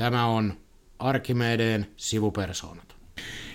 Tämä 0.00 0.26
on 0.26 0.52
Arkimedeen 0.98 1.86
sivupersoonat. 1.96 2.94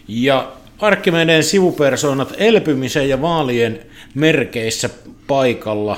Ja 0.08 0.52
Arkimedeen 0.80 1.44
sivupersoonat 1.44 2.34
elpymisen 2.38 3.10
ja 3.10 3.22
vaalien 3.22 3.80
merkeissä 4.16 4.90
paikalla. 5.28 5.98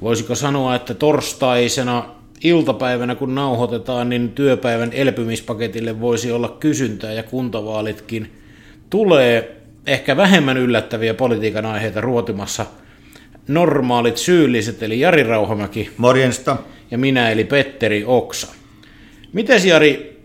Voisiko 0.00 0.34
sanoa, 0.34 0.74
että 0.74 0.94
torstaisena 0.94 2.14
iltapäivänä 2.44 3.14
kun 3.14 3.34
nauhoitetaan, 3.34 4.08
niin 4.08 4.28
työpäivän 4.28 4.92
elpymispaketille 4.92 6.00
voisi 6.00 6.32
olla 6.32 6.48
kysyntää 6.48 7.12
ja 7.12 7.22
kuntavaalitkin 7.22 8.32
tulee 8.90 9.56
ehkä 9.86 10.16
vähemmän 10.16 10.56
yllättäviä 10.56 11.14
politiikan 11.14 11.66
aiheita 11.66 12.00
ruotimassa 12.00 12.66
normaalit 13.48 14.16
syylliset, 14.16 14.82
eli 14.82 15.00
Jari 15.00 15.22
Rauhamäki. 15.22 15.90
Morjensta. 15.96 16.56
Ja 16.90 16.98
minä, 16.98 17.30
eli 17.30 17.44
Petteri 17.44 18.04
Oksa. 18.06 18.63
Mites 19.34 19.64
Jari, 19.64 20.24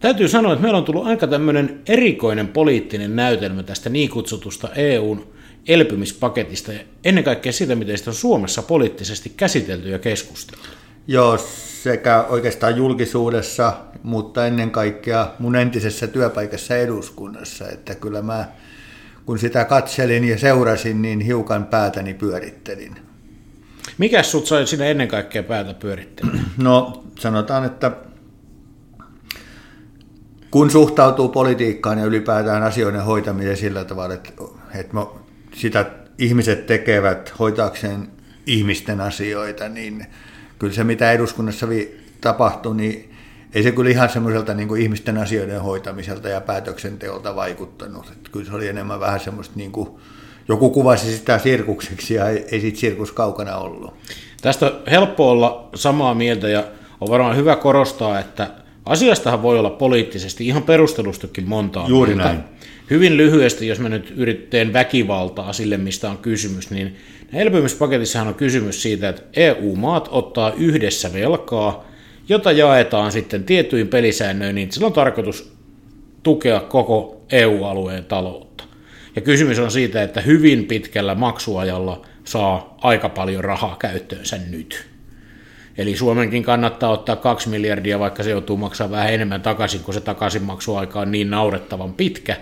täytyy 0.00 0.28
sanoa, 0.28 0.52
että 0.52 0.62
meillä 0.62 0.78
on 0.78 0.84
tullut 0.84 1.06
aika 1.06 1.26
tämmöinen 1.26 1.80
erikoinen 1.86 2.48
poliittinen 2.48 3.16
näytelmä 3.16 3.62
tästä 3.62 3.90
niin 3.90 4.10
kutsutusta 4.10 4.68
EUn 4.74 5.26
elpymispaketista 5.68 6.72
ja 6.72 6.80
ennen 7.04 7.24
kaikkea 7.24 7.52
siitä, 7.52 7.74
miten 7.74 7.98
sitä 7.98 8.10
on 8.10 8.14
Suomessa 8.14 8.62
poliittisesti 8.62 9.32
käsitelty 9.36 9.88
ja 9.88 9.98
keskusteltu. 9.98 10.64
Joo, 11.06 11.38
sekä 11.82 12.22
oikeastaan 12.28 12.76
julkisuudessa, 12.76 13.72
mutta 14.02 14.46
ennen 14.46 14.70
kaikkea 14.70 15.32
mun 15.38 15.56
entisessä 15.56 16.06
työpaikassa 16.06 16.76
eduskunnassa, 16.76 17.68
että 17.68 17.94
kyllä 17.94 18.22
mä 18.22 18.48
kun 19.26 19.38
sitä 19.38 19.64
katselin 19.64 20.24
ja 20.24 20.38
seurasin, 20.38 21.02
niin 21.02 21.20
hiukan 21.20 21.66
päätäni 21.66 22.14
pyörittelin. 22.14 22.96
Mikä 23.98 24.22
sut 24.22 24.46
sai 24.46 24.66
sinne 24.66 24.90
ennen 24.90 25.08
kaikkea 25.08 25.42
päätä 25.42 25.74
pyörittelemään? 25.74 26.50
No 26.56 27.04
sanotaan, 27.18 27.64
että 27.64 27.92
kun 30.50 30.70
suhtautuu 30.70 31.28
politiikkaan 31.28 31.98
ja 31.98 32.04
ylipäätään 32.04 32.62
asioiden 32.62 33.04
hoitamiseen 33.04 33.56
sillä 33.56 33.84
tavalla, 33.84 34.14
että, 34.14 34.30
että 34.74 34.96
sitä 35.54 35.86
ihmiset 36.18 36.66
tekevät 36.66 37.34
hoitaakseen 37.38 38.08
ihmisten 38.46 39.00
asioita, 39.00 39.68
niin 39.68 40.06
kyllä 40.58 40.74
se 40.74 40.84
mitä 40.84 41.12
eduskunnassa 41.12 41.66
tapahtui, 42.20 42.76
niin 42.76 43.12
ei 43.54 43.62
se 43.62 43.72
kyllä 43.72 43.90
ihan 43.90 44.08
semmoiselta 44.08 44.54
niin 44.54 44.68
kuin 44.68 44.82
ihmisten 44.82 45.18
asioiden 45.18 45.62
hoitamiselta 45.62 46.28
ja 46.28 46.40
päätöksenteolta 46.40 47.36
vaikuttanut. 47.36 48.06
Että 48.12 48.30
kyllä 48.32 48.46
se 48.46 48.54
oli 48.54 48.68
enemmän 48.68 49.00
vähän 49.00 49.20
semmoista, 49.20 49.54
niin 49.56 49.72
kuin, 49.72 49.88
joku 50.48 50.70
kuvasi 50.70 51.16
sitä 51.16 51.38
sirkukseksi 51.38 52.14
ja 52.14 52.28
ei, 52.28 52.46
ei 52.52 52.60
siitä 52.60 52.78
sirkus 52.78 53.12
kaukana 53.12 53.56
ollut. 53.56 53.94
Tästä 54.42 54.66
on 54.66 54.72
helppo 54.90 55.30
olla 55.30 55.68
samaa 55.74 56.14
mieltä 56.14 56.48
ja 56.48 56.64
on 57.00 57.10
varmaan 57.10 57.36
hyvä 57.36 57.56
korostaa, 57.56 58.20
että 58.20 58.50
asiastahan 58.86 59.42
voi 59.42 59.58
olla 59.58 59.70
poliittisesti 59.70 60.46
ihan 60.46 60.62
perustelustakin 60.62 61.48
montaa 61.48 61.88
Juuri 61.88 62.14
mieltä. 62.14 62.32
näin. 62.32 62.44
Hyvin 62.90 63.16
lyhyesti, 63.16 63.68
jos 63.68 63.80
mä 63.80 63.88
nyt 63.88 64.12
yrittäen 64.16 64.72
väkivaltaa 64.72 65.52
sille, 65.52 65.76
mistä 65.76 66.10
on 66.10 66.18
kysymys, 66.18 66.70
niin 66.70 66.96
elpymispaketissahan 67.32 68.28
on 68.28 68.34
kysymys 68.34 68.82
siitä, 68.82 69.08
että 69.08 69.22
EU-maat 69.36 70.08
ottaa 70.10 70.52
yhdessä 70.52 71.12
velkaa, 71.12 71.84
jota 72.28 72.52
jaetaan 72.52 73.12
sitten 73.12 73.44
tiettyin 73.44 73.88
pelisäännöin, 73.88 74.54
niin 74.54 74.72
sillä 74.72 74.86
on 74.86 74.92
tarkoitus 74.92 75.52
tukea 76.22 76.60
koko 76.60 77.20
EU-alueen 77.32 78.04
taloutta. 78.04 78.64
Ja 79.16 79.22
kysymys 79.22 79.58
on 79.58 79.70
siitä, 79.70 80.02
että 80.02 80.20
hyvin 80.20 80.64
pitkällä 80.64 81.14
maksuajalla 81.14 82.06
saa 82.24 82.78
aika 82.82 83.08
paljon 83.08 83.44
rahaa 83.44 83.76
käyttöönsä 83.78 84.38
nyt. 84.50 84.95
Eli 85.78 85.96
Suomenkin 85.96 86.42
kannattaa 86.42 86.90
ottaa 86.90 87.16
2 87.16 87.48
miljardia, 87.48 87.98
vaikka 87.98 88.22
se 88.22 88.30
joutuu 88.30 88.56
maksamaan 88.56 88.92
vähän 88.92 89.14
enemmän 89.14 89.42
takaisin, 89.42 89.80
kun 89.80 89.94
se 89.94 90.00
takaisinmaksuaika 90.00 91.00
on 91.00 91.10
niin 91.10 91.30
naurettavan 91.30 91.94
pitkä, 91.94 92.36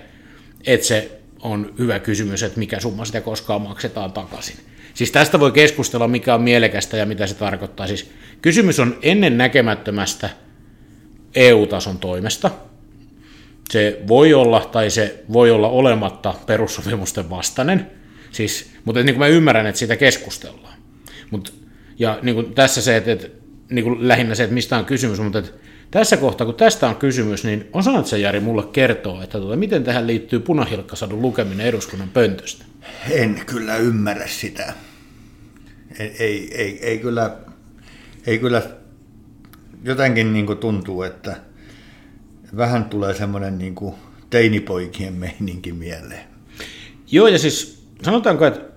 että 0.67 0.87
se 0.87 1.21
on 1.43 1.75
hyvä 1.79 1.99
kysymys, 1.99 2.43
että 2.43 2.59
mikä 2.59 2.81
summa 2.81 3.05
sitä 3.05 3.21
koskaan 3.21 3.63
maksetaan 3.63 4.13
takaisin. 4.13 4.57
Siis 4.95 5.11
tästä 5.11 5.41
voi 5.41 5.53
keskustella, 5.53 6.09
mikä 6.09 6.35
on 6.35 6.43
mielekästä 6.43 6.97
ja 6.97 7.07
mitä 7.07 7.27
se 7.27 7.35
tarkoittaa. 7.35 7.87
Siis 7.87 8.11
kysymys 8.43 8.81
on 8.81 8.99
ennen 9.03 9.39
näkemättömästä 9.39 10.31
EU-tason 11.35 11.99
toimesta. 11.99 12.51
Se 13.71 14.01
voi 14.09 14.35
olla 14.35 14.61
tai 14.61 14.91
se 14.91 15.25
voi 15.33 15.51
olla 15.51 15.69
olematta 15.69 16.35
perussopimusten 16.47 17.31
vastainen. 17.31 17.91
Siis, 18.33 18.71
mutta 18.85 19.03
niin 19.03 19.15
kuin 19.15 19.19
mä 19.19 19.27
ymmärrän, 19.27 19.67
että 19.67 19.79
siitä 19.79 19.97
keskustellaan. 19.97 20.79
Mut, 21.31 21.64
ja 21.99 22.19
niin 22.23 22.35
kuin 22.35 22.55
tässä 22.55 22.83
se, 22.83 22.97
että, 22.97 23.13
että 23.13 23.29
niin 23.71 23.85
kuin 23.85 24.09
lähinnä 24.09 24.35
se, 24.35 24.43
että 24.43 24.55
mistä 24.55 24.77
on 24.77 24.85
kysymys, 24.85 25.21
mutta 25.21 25.39
että 25.39 25.51
tässä 25.91 26.17
kohtaa, 26.17 26.45
kun 26.45 26.55
tästä 26.55 26.89
on 26.89 26.97
kysymys, 26.97 27.45
niin 27.45 27.69
osaat 27.73 28.07
se 28.07 28.19
Jari 28.19 28.41
mulle 28.41 28.65
kertoa, 28.73 29.25
että 29.25 29.39
tuota, 29.39 29.57
miten 29.57 29.85
tähän 29.85 30.07
liittyy 30.07 30.41
punahilkkasadun 30.41 31.23
lukeminen 31.23 31.67
eduskunnan 31.67 32.09
pöntöstä? 32.09 32.65
En 33.11 33.43
kyllä 33.47 33.77
ymmärrä 33.77 34.27
sitä. 34.27 34.73
Ei, 35.99 36.17
ei, 36.19 36.55
ei, 36.55 36.79
ei, 36.83 36.99
kyllä, 36.99 37.37
ei 38.27 38.39
kyllä 38.39 38.63
jotenkin 39.85 40.33
niin 40.33 40.47
kuin 40.47 40.59
tuntuu, 40.59 41.03
että 41.03 41.37
vähän 42.57 42.85
tulee 42.85 43.15
semmoinen 43.15 43.59
niin 43.59 43.75
kuin 43.75 43.95
teinipoikien 44.31 45.13
meininki 45.13 45.73
mieleen. 45.73 46.25
Joo, 47.11 47.29
ja 47.29 47.39
siis 47.39 47.87
sanotaanko, 48.03 48.47
että 48.47 48.74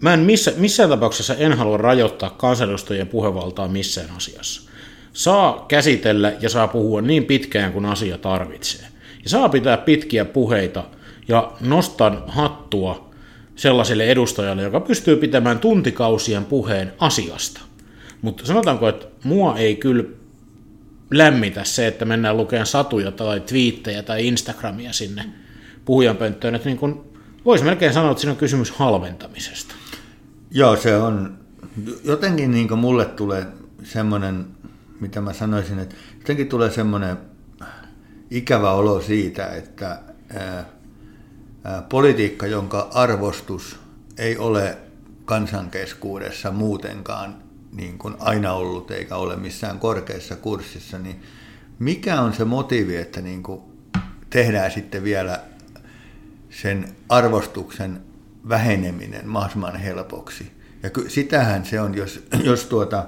mä 0.00 0.14
en 0.14 0.20
missä, 0.20 0.52
missään 0.56 0.90
tapauksessa 0.90 1.34
en 1.34 1.52
halua 1.52 1.76
rajoittaa 1.76 2.30
kansanedustajien 2.30 3.08
puhevaltaa 3.08 3.68
missään 3.68 4.10
asiassa. 4.16 4.70
Saa 5.12 5.64
käsitellä 5.68 6.32
ja 6.40 6.48
saa 6.48 6.68
puhua 6.68 7.00
niin 7.00 7.24
pitkään 7.24 7.72
kuin 7.72 7.84
asia 7.84 8.18
tarvitsee. 8.18 8.86
Ja 9.24 9.30
saa 9.30 9.48
pitää 9.48 9.76
pitkiä 9.76 10.24
puheita 10.24 10.84
ja 11.28 11.52
nostan 11.60 12.22
hattua 12.26 13.10
sellaiselle 13.56 14.04
edustajalle, 14.04 14.62
joka 14.62 14.80
pystyy 14.80 15.16
pitämään 15.16 15.58
tuntikausien 15.58 16.44
puheen 16.44 16.92
asiasta. 16.98 17.60
Mutta 18.22 18.46
sanotaanko, 18.46 18.88
että 18.88 19.06
mua 19.24 19.56
ei 19.56 19.76
kyllä 19.76 20.04
lämmitä 21.10 21.64
se, 21.64 21.86
että 21.86 22.04
mennään 22.04 22.36
lukemaan 22.36 22.66
satuja 22.66 23.12
tai 23.12 23.40
twiittejä 23.40 24.02
tai 24.02 24.26
Instagramia 24.26 24.92
sinne 24.92 25.24
puhujanpönttöön. 25.84 26.54
Että 26.54 26.68
niin 26.68 26.78
kun, 26.78 27.04
voisi 27.44 27.64
melkein 27.64 27.92
sanoa, 27.92 28.10
että 28.10 28.20
siinä 28.20 28.32
on 28.32 28.38
kysymys 28.38 28.70
halventamisesta. 28.70 29.74
Joo, 30.56 30.76
se 30.76 30.96
on. 30.96 31.38
Jotenkin 32.04 32.50
niin 32.50 32.78
mulle 32.78 33.04
tulee 33.04 33.46
semmoinen, 33.82 34.46
mitä 35.00 35.20
mä 35.20 35.32
sanoisin, 35.32 35.78
että 35.78 35.94
jotenkin 36.18 36.48
tulee 36.48 36.70
semmoinen 36.70 37.16
ikävä 38.30 38.72
olo 38.72 39.00
siitä, 39.00 39.46
että 39.46 40.00
ää, 40.34 40.64
politiikka, 41.88 42.46
jonka 42.46 42.90
arvostus 42.94 43.78
ei 44.18 44.38
ole 44.38 44.78
kansankeskuudessa 45.24 46.50
muutenkaan 46.50 47.36
niin 47.72 47.98
kuin 47.98 48.14
aina 48.18 48.52
ollut 48.52 48.90
eikä 48.90 49.16
ole 49.16 49.36
missään 49.36 49.78
korkeassa 49.78 50.36
kurssissa, 50.36 50.98
niin 50.98 51.22
mikä 51.78 52.20
on 52.20 52.32
se 52.32 52.44
motiivi, 52.44 52.96
että 52.96 53.20
niin 53.20 53.42
kuin 53.42 53.60
tehdään 54.30 54.70
sitten 54.70 55.04
vielä 55.04 55.40
sen 56.50 56.96
arvostuksen 57.08 58.13
väheneminen 58.48 59.28
mahdollisimman 59.28 59.76
helpoksi. 59.76 60.52
Ja 60.82 60.90
sitähän 61.08 61.64
se 61.64 61.80
on, 61.80 61.94
jos, 61.94 62.26
jos, 62.50 62.66
tuota, 62.66 63.06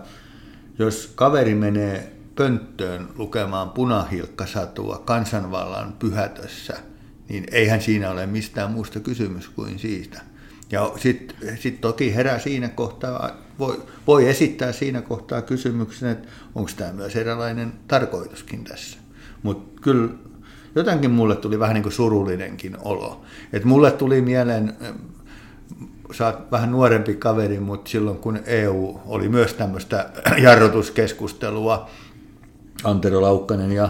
jos 0.79 1.13
kaveri 1.15 1.55
menee 1.55 2.13
pönttöön 2.35 3.09
lukemaan 3.15 3.71
punahilkkasatua 3.71 5.03
kansanvallan 5.05 5.93
pyhätössä– 5.93 6.77
niin 7.29 7.45
eihän 7.53 7.83
siinä 7.83 8.11
ole 8.11 8.27
mistään 8.27 8.71
muusta 8.71 9.01
kysymys 9.01 9.49
kuin 9.49 9.79
siitä. 9.79 10.21
Ja 10.73 10.93
sitten 10.97 11.59
sit 11.59 11.81
toki 11.81 12.15
herää 12.15 12.39
siinä 12.39 12.69
kohtaa, 12.69 13.31
voi, 13.59 13.83
voi 14.07 14.29
esittää 14.29 14.73
siinä 14.73 15.03
kohtaa 15.03 15.43
kysymyksen, 15.43 16.11
että 16.11 16.29
onko 16.55 16.71
tämä 16.77 16.93
myös 16.93 17.17
erilainen 17.17 17.73
tarkoituskin 17.89 18.65
tässä. 18.65 18.99
Mutta 19.43 19.81
kyllä 19.81 20.09
jotenkin 20.75 21.11
mulle 21.11 21.37
tuli 21.37 21.59
vähän 21.59 21.75
niin 21.75 21.83
kuin 21.83 21.93
surullinenkin 21.93 22.77
olo. 22.79 23.25
Et 23.53 23.65
mulle 23.65 23.91
tuli 23.91 24.21
mieleen, 24.21 24.77
sä 26.13 26.27
oot 26.27 26.51
vähän 26.53 26.73
nuorempi 26.73 27.15
kaveri, 27.15 27.61
mutta 27.61 27.91
silloin 27.91 28.19
kun 28.19 28.41
EU 28.47 29.01
oli 29.07 29.29
myös 29.29 29.55
tämmöistä 29.55 30.11
jarrutuskeskustelua, 30.43 31.91
Antero 32.85 33.23
Laukkanen 33.23 33.73
ja 33.73 33.89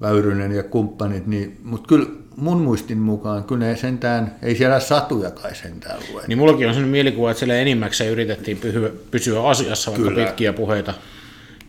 Väyrynen 0.00 0.52
ja 0.52 0.62
kumppanit, 0.62 1.26
niin, 1.26 1.60
mutta 1.64 1.88
kyllä 1.88 2.06
mun 2.36 2.60
muistin 2.60 2.98
mukaan 2.98 3.44
kyllä 3.44 3.66
ne 3.66 3.76
sentään, 3.76 4.34
ei 4.42 4.56
siellä 4.56 4.80
satuja 4.80 5.30
kai 5.30 5.54
sentään 5.54 5.98
lue. 6.12 6.22
Niin 6.26 6.38
mullakin 6.38 6.68
on 6.68 6.74
sellainen 6.74 6.90
mielikuva, 6.90 7.30
että 7.30 7.38
siellä 7.38 7.54
enimmäkseen 7.54 8.10
yritettiin 8.10 8.56
pysyä, 8.56 8.90
pysyä 9.10 9.48
asiassa, 9.48 9.90
vaikka 9.90 10.08
kyllä. 10.08 10.26
pitkiä 10.26 10.52
puheita 10.52 10.94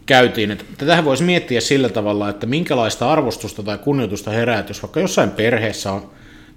käytiin. 0.05 0.51
Että 0.51 0.65
tätähän 0.77 1.05
voisi 1.05 1.23
miettiä 1.23 1.61
sillä 1.61 1.89
tavalla, 1.89 2.29
että 2.29 2.45
minkälaista 2.45 3.11
arvostusta 3.11 3.63
tai 3.63 3.77
kunnioitusta 3.77 4.31
herää, 4.31 4.63
jos 4.67 4.83
vaikka 4.83 4.99
jossain 4.99 5.31
perheessä 5.31 5.91
on 5.91 6.09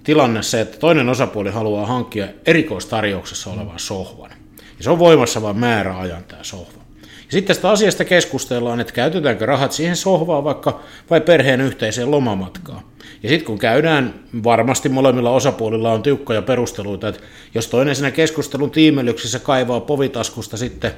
tilanne 0.03 0.43
se, 0.43 0.61
että 0.61 0.77
toinen 0.77 1.09
osapuoli 1.09 1.49
haluaa 1.49 1.85
hankkia 1.85 2.27
erikoistarjouksessa 2.45 3.49
olevan 3.49 3.79
sohvan. 3.79 4.31
Ja 4.77 4.83
se 4.83 4.89
on 4.89 4.99
voimassa 4.99 5.41
vain 5.41 5.57
määräajan 5.57 6.23
tämä 6.23 6.43
sohva. 6.43 6.79
Ja 7.01 7.33
sitten 7.33 7.47
tästä 7.47 7.69
asiasta 7.69 8.05
keskustellaan, 8.05 8.79
että 8.79 8.93
käytetäänkö 8.93 9.45
rahat 9.45 9.71
siihen 9.71 9.95
sohvaan 9.95 10.43
vaikka 10.43 10.79
vai 11.09 11.21
perheen 11.21 11.61
yhteiseen 11.61 12.11
lomamatkaan. 12.11 12.81
Ja 13.23 13.29
sitten 13.29 13.45
kun 13.45 13.59
käydään, 13.59 14.13
varmasti 14.43 14.89
molemmilla 14.89 15.31
osapuolilla 15.31 15.91
on 15.91 16.03
tiukkoja 16.03 16.41
perusteluita, 16.41 17.07
että 17.07 17.21
jos 17.55 17.67
toinen 17.67 17.95
siinä 17.95 18.11
keskustelun 18.11 18.71
tiimelyksessä 18.71 19.39
kaivaa 19.39 19.79
povitaskusta 19.79 20.57
sitten 20.57 20.91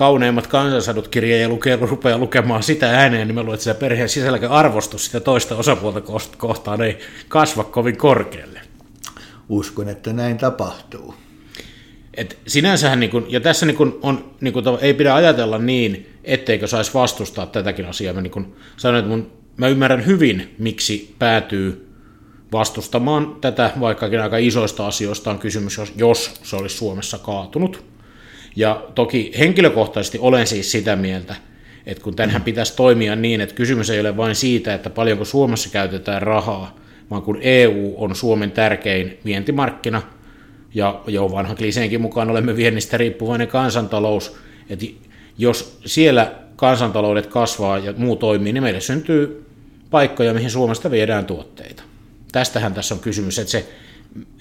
kauneimmat 0.00 0.46
kansansadut 0.46 1.08
kirjeen 1.08 1.42
ja 1.42 1.48
lukee, 1.48 1.76
rupeaa 1.76 2.18
lukemaan 2.18 2.62
sitä 2.62 2.90
ääneen, 2.90 3.28
niin 3.28 3.34
mä 3.34 3.40
luulen, 3.40 3.54
että 3.54 3.64
sitä 3.64 3.80
perheen 3.80 4.08
sisälläkin 4.08 4.48
arvostus 4.48 5.04
sitä 5.04 5.20
toista 5.20 5.56
osapuolta 5.56 6.00
kohtaan 6.36 6.82
ei 6.82 6.98
kasva 7.28 7.64
kovin 7.64 7.96
korkealle. 7.96 8.60
Uskon, 9.48 9.88
että 9.88 10.12
näin 10.12 10.38
tapahtuu. 10.38 11.14
Et 12.14 12.38
sinänsähän, 12.46 13.00
niin 13.00 13.10
kun, 13.10 13.26
ja 13.28 13.40
tässä 13.40 13.66
niin 13.66 13.76
kun 13.76 13.98
on, 14.02 14.34
niin 14.40 14.52
kun, 14.52 14.62
ei 14.80 14.94
pidä 14.94 15.14
ajatella 15.14 15.58
niin, 15.58 16.12
etteikö 16.24 16.66
saisi 16.66 16.94
vastustaa 16.94 17.46
tätäkin 17.46 17.86
asiaa. 17.86 18.14
Mä 18.14 18.20
niin 18.20 18.54
sanoin, 18.76 18.98
että 18.98 19.10
mun, 19.10 19.32
mä 19.56 19.68
ymmärrän 19.68 20.06
hyvin, 20.06 20.54
miksi 20.58 21.14
päätyy 21.18 21.88
vastustamaan 22.52 23.36
tätä, 23.40 23.70
vaikkakin 23.80 24.20
aika 24.20 24.36
isoista 24.36 24.86
asioista 24.86 25.30
on 25.30 25.38
kysymys, 25.38 25.78
jos, 25.78 25.92
jos 25.96 26.34
se 26.42 26.56
olisi 26.56 26.76
Suomessa 26.76 27.18
kaatunut. 27.18 27.89
Ja 28.56 28.84
toki 28.94 29.32
henkilökohtaisesti 29.38 30.18
olen 30.18 30.46
siis 30.46 30.72
sitä 30.72 30.96
mieltä, 30.96 31.34
että 31.86 32.02
kun 32.02 32.16
tänhän 32.16 32.42
pitäisi 32.42 32.76
toimia 32.76 33.16
niin, 33.16 33.40
että 33.40 33.54
kysymys 33.54 33.90
ei 33.90 34.00
ole 34.00 34.16
vain 34.16 34.34
siitä, 34.34 34.74
että 34.74 34.90
paljonko 34.90 35.24
Suomessa 35.24 35.70
käytetään 35.70 36.22
rahaa, 36.22 36.76
vaan 37.10 37.22
kun 37.22 37.38
EU 37.40 37.94
on 37.96 38.16
Suomen 38.16 38.50
tärkein 38.50 39.18
vientimarkkina, 39.24 40.02
ja 40.74 41.00
jo 41.06 41.32
vanhan 41.32 41.56
kliseenkin 41.56 42.00
mukaan 42.00 42.30
olemme 42.30 42.56
viennistä 42.56 42.96
riippuvainen 42.96 43.48
kansantalous, 43.48 44.36
että 44.70 44.86
jos 45.38 45.78
siellä 45.86 46.34
kansantaloudet 46.56 47.26
kasvaa 47.26 47.78
ja 47.78 47.94
muu 47.96 48.16
toimii, 48.16 48.52
niin 48.52 48.62
meille 48.62 48.80
syntyy 48.80 49.46
paikkoja, 49.90 50.34
mihin 50.34 50.50
Suomesta 50.50 50.90
viedään 50.90 51.26
tuotteita. 51.26 51.82
Tästähän 52.32 52.74
tässä 52.74 52.94
on 52.94 53.00
kysymys, 53.00 53.38
että 53.38 53.50
se 53.50 53.68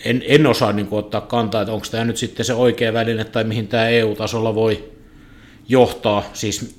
en, 0.06 0.24
en 0.26 0.48
osaa 0.48 0.74
niin 0.74 0.88
kuin, 0.88 1.00
ottaa 1.00 1.22
kantaa, 1.22 1.62
että 1.62 1.74
onko 1.74 1.88
tämä 1.92 2.06
nyt 2.06 2.18
sitten 2.18 2.46
se 2.46 2.54
oikea 2.54 2.94
väline 2.94 3.24
tai 3.24 3.44
mihin 3.44 3.68
tämä 3.68 3.88
EU-tasolla 3.88 4.56
voi 4.56 4.92
johtaa. 5.70 6.24
Siis 6.34 6.76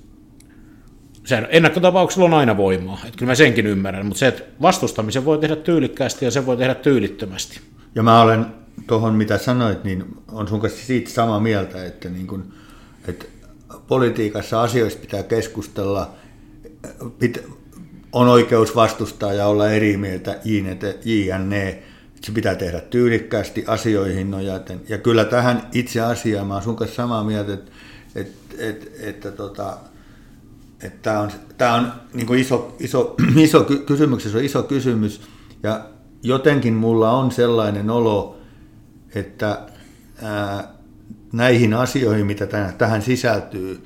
se 1.24 1.42
ennakkotapauksella 1.50 2.24
on 2.24 2.34
aina 2.34 2.56
voimaa, 2.56 2.98
että 3.04 3.18
kyllä 3.18 3.30
mä 3.30 3.34
senkin 3.34 3.66
ymmärrän, 3.66 4.06
mutta 4.06 4.18
se, 4.18 4.26
että 4.26 4.42
vastustamisen 4.62 5.24
voi 5.24 5.38
tehdä 5.38 5.56
tyylikkäästi 5.56 6.24
ja 6.24 6.30
se 6.30 6.46
voi 6.46 6.56
tehdä 6.56 6.74
tyylittömästi. 6.74 7.60
Ja 7.94 8.02
mä 8.02 8.22
olen 8.22 8.46
tuohon, 8.86 9.14
mitä 9.14 9.38
sanoit, 9.38 9.84
niin 9.84 10.04
on 10.32 10.48
sun 10.48 10.60
kanssa 10.60 10.86
siitä 10.86 11.10
samaa 11.10 11.40
mieltä, 11.40 11.84
että, 11.84 12.08
niin 12.08 12.26
kun, 12.26 12.52
että 13.08 13.24
politiikassa 13.88 14.62
asioista 14.62 15.00
pitää 15.00 15.22
keskustella, 15.22 16.14
pit, 17.18 17.44
on 18.12 18.28
oikeus 18.28 18.76
vastustaa 18.76 19.32
ja 19.32 19.46
olla 19.46 19.70
eri 19.70 19.96
mieltä, 19.96 20.38
jne, 21.04 21.82
se 22.20 22.32
pitää 22.32 22.54
tehdä 22.54 22.80
tyylikkäästi 22.80 23.64
asioihin 23.66 24.30
nojaten. 24.30 24.80
Ja 24.88 24.98
kyllä 24.98 25.24
tähän 25.24 25.68
itse 25.72 26.00
asiaan 26.00 26.46
mä 26.46 26.54
oon 26.54 26.62
sun 26.62 26.76
kanssa 26.76 26.96
samaa 26.96 27.24
mieltä, 27.24 27.52
että, 27.52 27.70
että, 28.14 28.54
että, 28.58 28.86
että, 29.00 29.30
tota, 29.30 29.76
että 30.82 30.98
tämä 31.02 31.20
on, 31.20 31.30
tämä 31.58 31.74
on 31.74 31.92
niin 32.14 32.34
iso, 32.34 32.76
iso, 32.78 33.16
iso 33.36 33.64
kysymys, 33.64 34.22
se 34.22 34.38
on 34.38 34.44
iso 34.44 34.62
kysymys. 34.62 35.20
Ja 35.62 35.84
jotenkin 36.22 36.74
mulla 36.74 37.10
on 37.10 37.30
sellainen 37.32 37.90
olo, 37.90 38.38
että 39.14 39.58
ää, 40.22 40.68
näihin 41.32 41.74
asioihin, 41.74 42.26
mitä 42.26 42.46
tähän 42.78 43.02
sisältyy, 43.02 43.84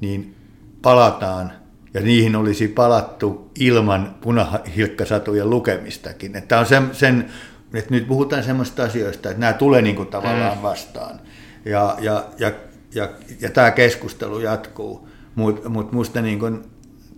niin 0.00 0.34
palataan 0.82 1.52
ja 1.94 2.02
niihin 2.02 2.36
olisi 2.36 2.68
palattu 2.68 3.50
ilman 3.60 4.14
punahilkkasatujen 4.20 5.50
lukemistakin. 5.50 6.36
Että 6.36 6.58
on 6.58 6.66
sen, 6.66 6.88
sen 6.92 7.30
että 7.76 7.90
nyt 7.94 8.08
puhutaan 8.08 8.44
semmoista 8.44 8.84
asioista, 8.84 9.30
että 9.30 9.40
nämä 9.40 9.52
tulee 9.52 9.82
niin 9.82 9.96
kuin 9.96 10.08
tavallaan 10.08 10.56
mm. 10.56 10.62
vastaan. 10.62 11.20
Ja, 11.64 11.96
ja, 12.00 12.26
ja, 12.38 12.52
ja, 12.94 13.08
ja 13.40 13.50
tämä 13.50 13.70
keskustelu 13.70 14.38
jatkuu. 14.40 15.08
Mutta 15.34 15.68
mut 15.68 15.92
musta 15.92 16.22
niin 16.22 16.38
kuin, 16.38 16.64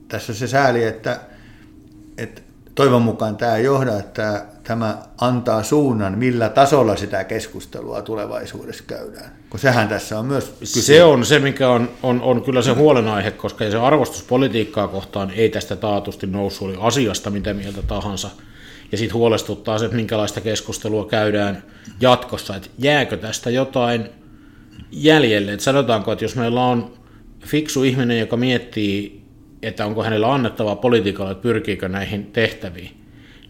tässä 0.08 0.34
se 0.34 0.46
sääli, 0.46 0.84
että, 0.84 1.20
että 2.18 2.42
toivon 2.78 3.02
mukaan 3.02 3.36
tämä 3.36 3.58
johda, 3.58 3.98
että 3.98 4.44
tämä 4.64 4.98
antaa 5.20 5.62
suunnan, 5.62 6.18
millä 6.18 6.48
tasolla 6.48 6.96
sitä 6.96 7.24
keskustelua 7.24 8.02
tulevaisuudessa 8.02 8.84
käydään. 8.86 9.32
Kun 9.50 9.60
sehän 9.60 9.88
tässä 9.88 10.18
on 10.18 10.26
myös 10.26 10.54
kyse. 10.60 10.82
Se 10.82 11.04
on 11.04 11.24
se, 11.26 11.38
mikä 11.38 11.70
on, 11.70 11.88
on, 12.02 12.22
on 12.22 12.42
kyllä 12.42 12.62
se 12.62 12.72
huolenaihe, 12.72 13.30
koska 13.30 13.70
se 13.70 13.78
arvostuspolitiikkaa 13.78 14.88
kohtaan 14.88 15.30
ei 15.30 15.48
tästä 15.48 15.76
taatusti 15.76 16.26
noussut, 16.26 16.68
oli 16.68 16.76
asiasta 16.80 17.30
mitä 17.30 17.54
mieltä 17.54 17.82
tahansa– 17.82 18.30
ja 18.92 18.98
sitten 18.98 19.14
huolestuttaa 19.14 19.78
se, 19.78 19.84
että 19.84 19.96
minkälaista 19.96 20.40
keskustelua 20.40 21.06
käydään 21.06 21.62
jatkossa, 22.00 22.56
että 22.56 22.68
jääkö 22.78 23.16
tästä 23.16 23.50
jotain 23.50 24.08
jäljelle. 24.92 25.52
Että 25.52 25.64
sanotaanko, 25.64 26.12
että 26.12 26.24
jos 26.24 26.36
meillä 26.36 26.64
on 26.64 26.92
fiksu 27.46 27.82
ihminen, 27.82 28.18
joka 28.18 28.36
miettii, 28.36 29.17
että 29.62 29.86
onko 29.86 30.02
hänellä 30.02 30.34
annettavaa 30.34 30.76
politiikalla, 30.76 31.30
että 31.30 31.42
pyrkiikö 31.42 31.88
näihin 31.88 32.26
tehtäviin, 32.26 32.90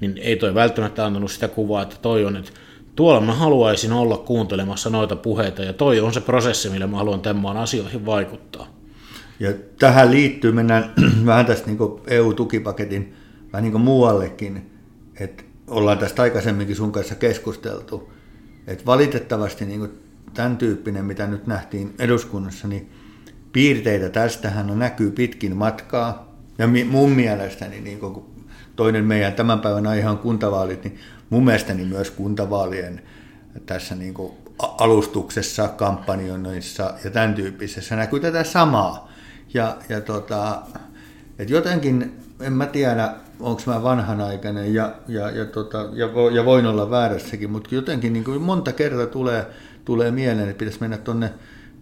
niin 0.00 0.18
ei 0.18 0.36
toi 0.36 0.54
välttämättä 0.54 1.06
antanut 1.06 1.30
sitä 1.30 1.48
kuvaa, 1.48 1.82
että 1.82 1.96
toi 2.02 2.24
on, 2.24 2.36
että 2.36 2.50
tuolla 2.96 3.20
mä 3.20 3.34
haluaisin 3.34 3.92
olla 3.92 4.16
kuuntelemassa 4.18 4.90
noita 4.90 5.16
puheita, 5.16 5.62
ja 5.62 5.72
toi 5.72 6.00
on 6.00 6.14
se 6.14 6.20
prosessi, 6.20 6.70
millä 6.70 6.86
mä 6.86 6.96
haluan 6.96 7.20
tämän 7.20 7.56
asioihin 7.56 8.06
vaikuttaa. 8.06 8.66
Ja 9.40 9.52
tähän 9.78 10.10
liittyy, 10.10 10.52
mennään 10.52 10.92
vähän 11.26 11.46
tästä 11.46 11.66
niin 11.66 11.78
EU-tukipaketin 12.06 13.14
vähän 13.52 13.64
niin 13.64 13.80
muuallekin, 13.80 14.70
että 15.20 15.42
ollaan 15.66 15.98
tästä 15.98 16.22
aikaisemminkin 16.22 16.76
sun 16.76 16.92
kanssa 16.92 17.14
keskusteltu, 17.14 18.12
että 18.66 18.86
valitettavasti 18.86 19.66
niin 19.66 19.88
tämän 20.34 20.56
tyyppinen, 20.56 21.04
mitä 21.04 21.26
nyt 21.26 21.46
nähtiin 21.46 21.94
eduskunnassa, 21.98 22.68
niin 22.68 22.90
piirteitä 23.58 24.08
tästähän 24.08 24.78
näkyy 24.78 25.10
pitkin 25.10 25.56
matkaa. 25.56 26.34
Ja 26.58 26.68
mun 26.90 27.10
mielestäni, 27.10 27.80
niin 27.80 27.98
kuin 27.98 28.24
toinen 28.76 29.04
meidän 29.04 29.32
tämän 29.32 29.60
päivän 29.60 29.86
aihe 29.86 30.08
on 30.08 30.18
kuntavaalit, 30.18 30.84
niin 30.84 30.98
mun 31.30 31.44
mielestäni 31.44 31.84
myös 31.84 32.10
kuntavaalien 32.10 33.02
tässä 33.66 33.94
niin 33.94 34.14
alustuksessa, 34.58 35.68
kampanjoinnissa 35.68 36.94
ja 37.04 37.10
tämän 37.10 37.34
tyyppisessä 37.34 37.96
näkyy 37.96 38.20
tätä 38.20 38.44
samaa. 38.44 39.12
Ja, 39.54 39.76
ja 39.88 40.00
tota, 40.00 40.62
et 41.38 41.50
jotenkin, 41.50 42.16
en 42.40 42.52
mä 42.52 42.66
tiedä, 42.66 43.14
onko 43.40 43.62
mä 43.66 43.82
vanhanaikainen 43.82 44.74
ja, 44.74 44.94
ja, 45.08 45.30
ja, 45.30 45.44
tota, 45.44 45.78
ja, 45.92 46.08
ja 46.34 46.44
voin 46.44 46.66
olla 46.66 46.90
väärässäkin, 46.90 47.50
mutta 47.50 47.74
jotenkin 47.74 48.12
niin 48.12 48.42
monta 48.42 48.72
kertaa 48.72 49.06
tulee, 49.06 49.46
tulee 49.84 50.10
mieleen, 50.10 50.48
että 50.48 50.58
pitäisi 50.58 50.80
mennä 50.80 50.98
tuonne 50.98 51.30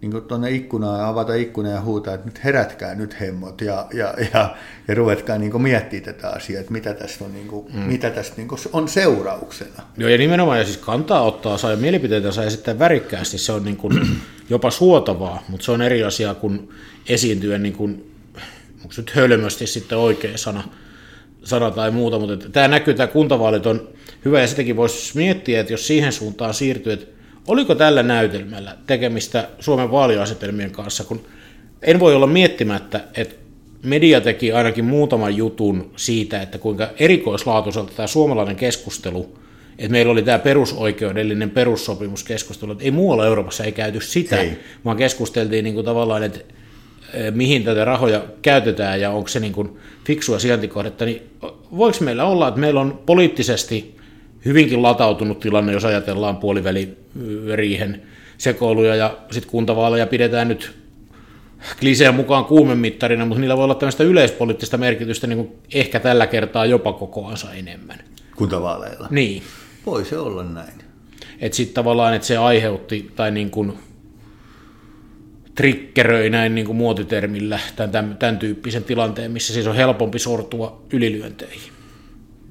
niin 0.01 0.23
tuonne 0.27 0.51
ikkunaan 0.51 0.99
ja 0.99 1.07
avata 1.07 1.33
ikkuna 1.33 1.69
ja 1.69 1.81
huutaa, 1.81 2.13
että 2.13 2.25
nyt 2.25 2.43
herätkää 2.43 2.95
nyt 2.95 3.19
hemmot 3.19 3.61
ja, 3.61 3.87
ja, 3.93 4.13
ja, 4.33 4.55
ja 4.87 4.95
ruvetkaa 4.95 5.37
niin 5.37 5.61
miettiä 5.61 6.01
tätä 6.01 6.29
asiaa, 6.29 6.59
että 6.59 6.71
mitä 6.71 6.93
tästä 6.93 7.25
on, 7.25 7.33
niin 7.33 7.47
kuin, 7.47 7.65
mm. 7.73 7.79
mitä 7.79 8.09
tästä 8.09 8.35
niin 8.37 8.47
on 8.73 8.89
seurauksena. 8.89 9.83
Joo 9.97 10.09
ja 10.09 10.17
nimenomaan 10.17 10.59
ja 10.59 10.65
siis 10.65 10.77
kantaa 10.77 11.21
ottaa 11.21 11.57
saa 11.57 11.71
ja 11.71 11.77
mielipiteitä 11.77 12.31
saa 12.31 12.43
esittää 12.43 12.79
värikkäästi, 12.79 13.37
se 13.37 13.51
on 13.51 13.63
niin 13.63 13.77
kuin 13.77 14.07
jopa 14.49 14.71
suotavaa, 14.71 15.43
mutta 15.49 15.65
se 15.65 15.71
on 15.71 15.81
eri 15.81 16.03
asia 16.03 16.35
kuin 16.35 16.69
esiintyä 17.09 17.57
niin 17.57 17.73
kuin, 17.73 18.11
onko 18.75 18.93
nyt 18.97 19.11
hölmösti 19.15 19.67
sitten 19.67 19.97
oikea 19.97 20.37
sana, 20.37 20.63
sana 21.43 21.71
tai 21.71 21.91
muuta, 21.91 22.19
mutta 22.19 22.49
tämä 22.49 22.67
näkyy, 22.67 22.93
tämä 22.93 23.07
kuntavaalit 23.07 23.65
on 23.65 23.89
hyvä 24.25 24.41
ja 24.41 24.47
sitäkin 24.47 24.75
voisi 24.75 25.17
miettiä, 25.17 25.59
että 25.59 25.73
jos 25.73 25.87
siihen 25.87 26.13
suuntaan 26.13 26.53
siirtyy, 26.53 26.93
että 26.93 27.16
oliko 27.47 27.75
tällä 27.75 28.03
näytelmällä 28.03 28.77
tekemistä 28.87 29.47
Suomen 29.59 29.91
vaaliasetelmien 29.91 30.71
kanssa, 30.71 31.03
kun 31.03 31.25
en 31.81 31.99
voi 31.99 32.15
olla 32.15 32.27
miettimättä, 32.27 33.03
että 33.15 33.35
media 33.83 34.21
teki 34.21 34.51
ainakin 34.51 34.85
muutaman 34.85 35.35
jutun 35.35 35.91
siitä, 35.95 36.41
että 36.41 36.57
kuinka 36.57 36.89
erikoislaatuiselta 36.99 37.93
tämä 37.95 38.07
suomalainen 38.07 38.55
keskustelu, 38.55 39.37
että 39.77 39.91
meillä 39.91 40.11
oli 40.11 40.23
tämä 40.23 40.39
perusoikeudellinen 40.39 41.49
perussopimuskeskustelu, 41.49 42.71
että 42.71 42.83
ei 42.83 42.91
muualla 42.91 43.25
Euroopassa 43.25 43.63
ei 43.63 43.71
käyty 43.71 44.01
sitä, 44.01 44.37
ei. 44.37 44.59
vaan 44.85 44.97
keskusteltiin 44.97 45.63
niin 45.63 45.73
kuin 45.73 45.85
tavallaan, 45.85 46.23
että 46.23 46.39
Eh, 47.13 47.31
mihin 47.31 47.63
tätä 47.63 47.85
rahoja 47.85 48.25
käytetään 48.41 49.01
ja 49.01 49.11
onko 49.11 49.27
se 49.27 49.39
niin 49.39 49.53
kuin 49.53 49.77
fiksua 50.05 50.39
sijaintikohdetta, 50.39 51.05
niin 51.05 51.21
voiko 51.77 51.97
meillä 52.01 52.25
olla, 52.25 52.47
että 52.47 52.59
meillä 52.59 52.81
on 52.81 52.99
poliittisesti 53.05 53.95
hyvinkin 54.45 54.83
latautunut 54.83 55.39
tilanne, 55.39 55.73
jos 55.73 55.85
ajatellaan 55.85 56.37
puoliväliriihen 56.37 58.01
sekoiluja 58.37 58.95
ja 58.95 59.17
sitten 59.31 59.51
kuntavaaleja 59.51 60.07
pidetään 60.07 60.47
nyt 60.47 60.75
kliseen 61.79 62.15
mukaan 62.15 62.45
kuumemittarina, 62.45 63.25
mutta 63.25 63.41
niillä 63.41 63.57
voi 63.57 63.63
olla 63.63 63.75
tämmöistä 63.75 64.03
yleispoliittista 64.03 64.77
merkitystä 64.77 65.27
niin 65.27 65.37
kuin 65.37 65.57
ehkä 65.73 65.99
tällä 65.99 66.27
kertaa 66.27 66.65
jopa 66.65 66.93
kokoansa 66.93 67.53
enemmän. 67.53 67.99
Kuntavaaleilla? 68.35 69.07
Niin. 69.11 69.43
Voi 69.85 70.05
se 70.05 70.17
olla 70.17 70.43
näin. 70.43 70.73
Että 71.39 71.55
sitten 71.55 71.73
tavallaan, 71.73 72.13
että 72.13 72.27
se 72.27 72.37
aiheutti, 72.37 73.11
tai 73.15 73.31
niin 73.31 73.51
kuin 73.51 73.73
trikkeröi 75.55 76.29
näin 76.29 76.55
niin 76.55 76.65
kuin 76.65 76.75
muotitermillä 76.75 77.59
tämän, 77.75 77.91
tämän, 77.91 78.17
tämän 78.17 78.37
tyyppisen 78.37 78.83
tilanteen, 78.83 79.31
missä 79.31 79.53
siis 79.53 79.67
on 79.67 79.75
helpompi 79.75 80.19
sortua 80.19 80.81
ylilyönteihin. 80.93 81.76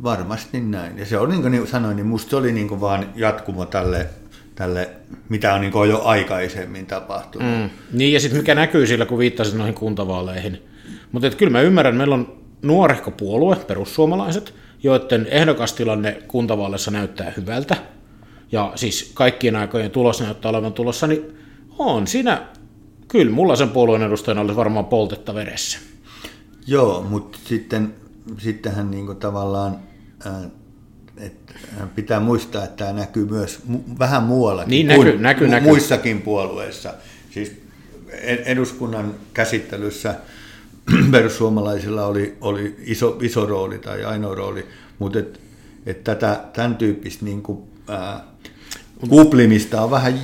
Varmasti 0.02 0.60
näin. 0.60 0.98
Ja 0.98 1.06
se 1.06 1.18
on 1.18 1.28
niin 1.28 1.42
kuin 1.42 1.66
sanoin, 1.66 1.96
niin 1.96 2.06
musta 2.06 2.30
se 2.30 2.36
oli 2.36 2.52
niin 2.52 2.68
kuin 2.68 2.80
vaan 2.80 3.08
jatkumo 3.14 3.66
tälle, 3.66 4.06
tälle 4.54 4.90
mitä 5.28 5.54
on 5.54 5.60
niin 5.60 5.72
kuin 5.72 5.90
jo 5.90 6.02
aikaisemmin 6.02 6.86
tapahtunut. 6.86 7.58
Mm. 7.58 7.70
Niin 7.92 8.12
ja 8.12 8.20
sitten 8.20 8.40
mikä 8.40 8.54
näkyy 8.54 8.86
sillä, 8.86 9.06
kun 9.06 9.18
viittasit 9.18 9.54
noihin 9.54 9.74
kuntavaaleihin. 9.74 10.62
Mutta 11.12 11.30
kyllä 11.30 11.52
mä 11.52 11.60
ymmärrän, 11.60 11.96
meillä 11.96 12.14
on 12.14 12.36
nuorehko 12.62 13.10
puolue, 13.10 13.56
perussuomalaiset, 13.56 14.54
joiden 14.82 15.26
ehdokastilanne 15.30 16.22
kuntavaaleissa 16.28 16.90
näyttää 16.90 17.32
hyvältä. 17.36 17.76
Ja 18.52 18.72
siis 18.74 19.10
kaikkien 19.14 19.56
aikojen 19.56 19.90
tulos 19.90 20.20
näyttää 20.20 20.50
olevan 20.50 20.72
tulossa, 20.72 21.06
niin 21.06 21.38
on 21.78 22.06
siinä, 22.06 22.46
kyllä 23.08 23.32
mulla 23.32 23.56
sen 23.56 23.68
puolueen 23.68 24.02
edustajana 24.02 24.40
olisi 24.40 24.56
varmaan 24.56 24.84
poltetta 24.84 25.34
veressä. 25.34 25.78
Joo, 26.66 27.06
mutta 27.08 27.38
sitten, 27.44 27.94
sittenhän 28.38 28.90
niin 28.90 29.06
kuin 29.06 29.18
tavallaan 29.18 29.78
että 31.16 31.54
pitää 31.94 32.20
muistaa, 32.20 32.64
että 32.64 32.84
tämä 32.84 33.00
näkyy 33.00 33.26
myös 33.26 33.60
vähän 33.98 34.22
muuallakin 34.22 34.70
niin, 34.70 34.86
kuin 34.86 35.22
näkyy, 35.22 35.48
näkyy. 35.48 35.68
muissakin 35.68 36.22
puolueissa. 36.22 36.94
Siis 37.30 37.62
eduskunnan 38.44 39.14
käsittelyssä 39.34 40.14
perussuomalaisilla 41.12 42.06
oli, 42.06 42.36
oli 42.40 42.76
iso, 42.78 43.18
iso 43.22 43.46
rooli 43.46 43.78
tai 43.78 44.04
ainoa 44.04 44.34
rooli, 44.34 44.66
mutta 44.98 45.18
et, 45.18 45.40
et 45.86 46.04
tätä, 46.04 46.40
tämän 46.52 46.76
tyyppistä 46.76 47.24
niin 47.24 47.42
kuin, 47.42 47.62
ää, 47.88 48.24
kuplimista 49.08 49.82
on 49.82 49.90
vähän 49.90 50.20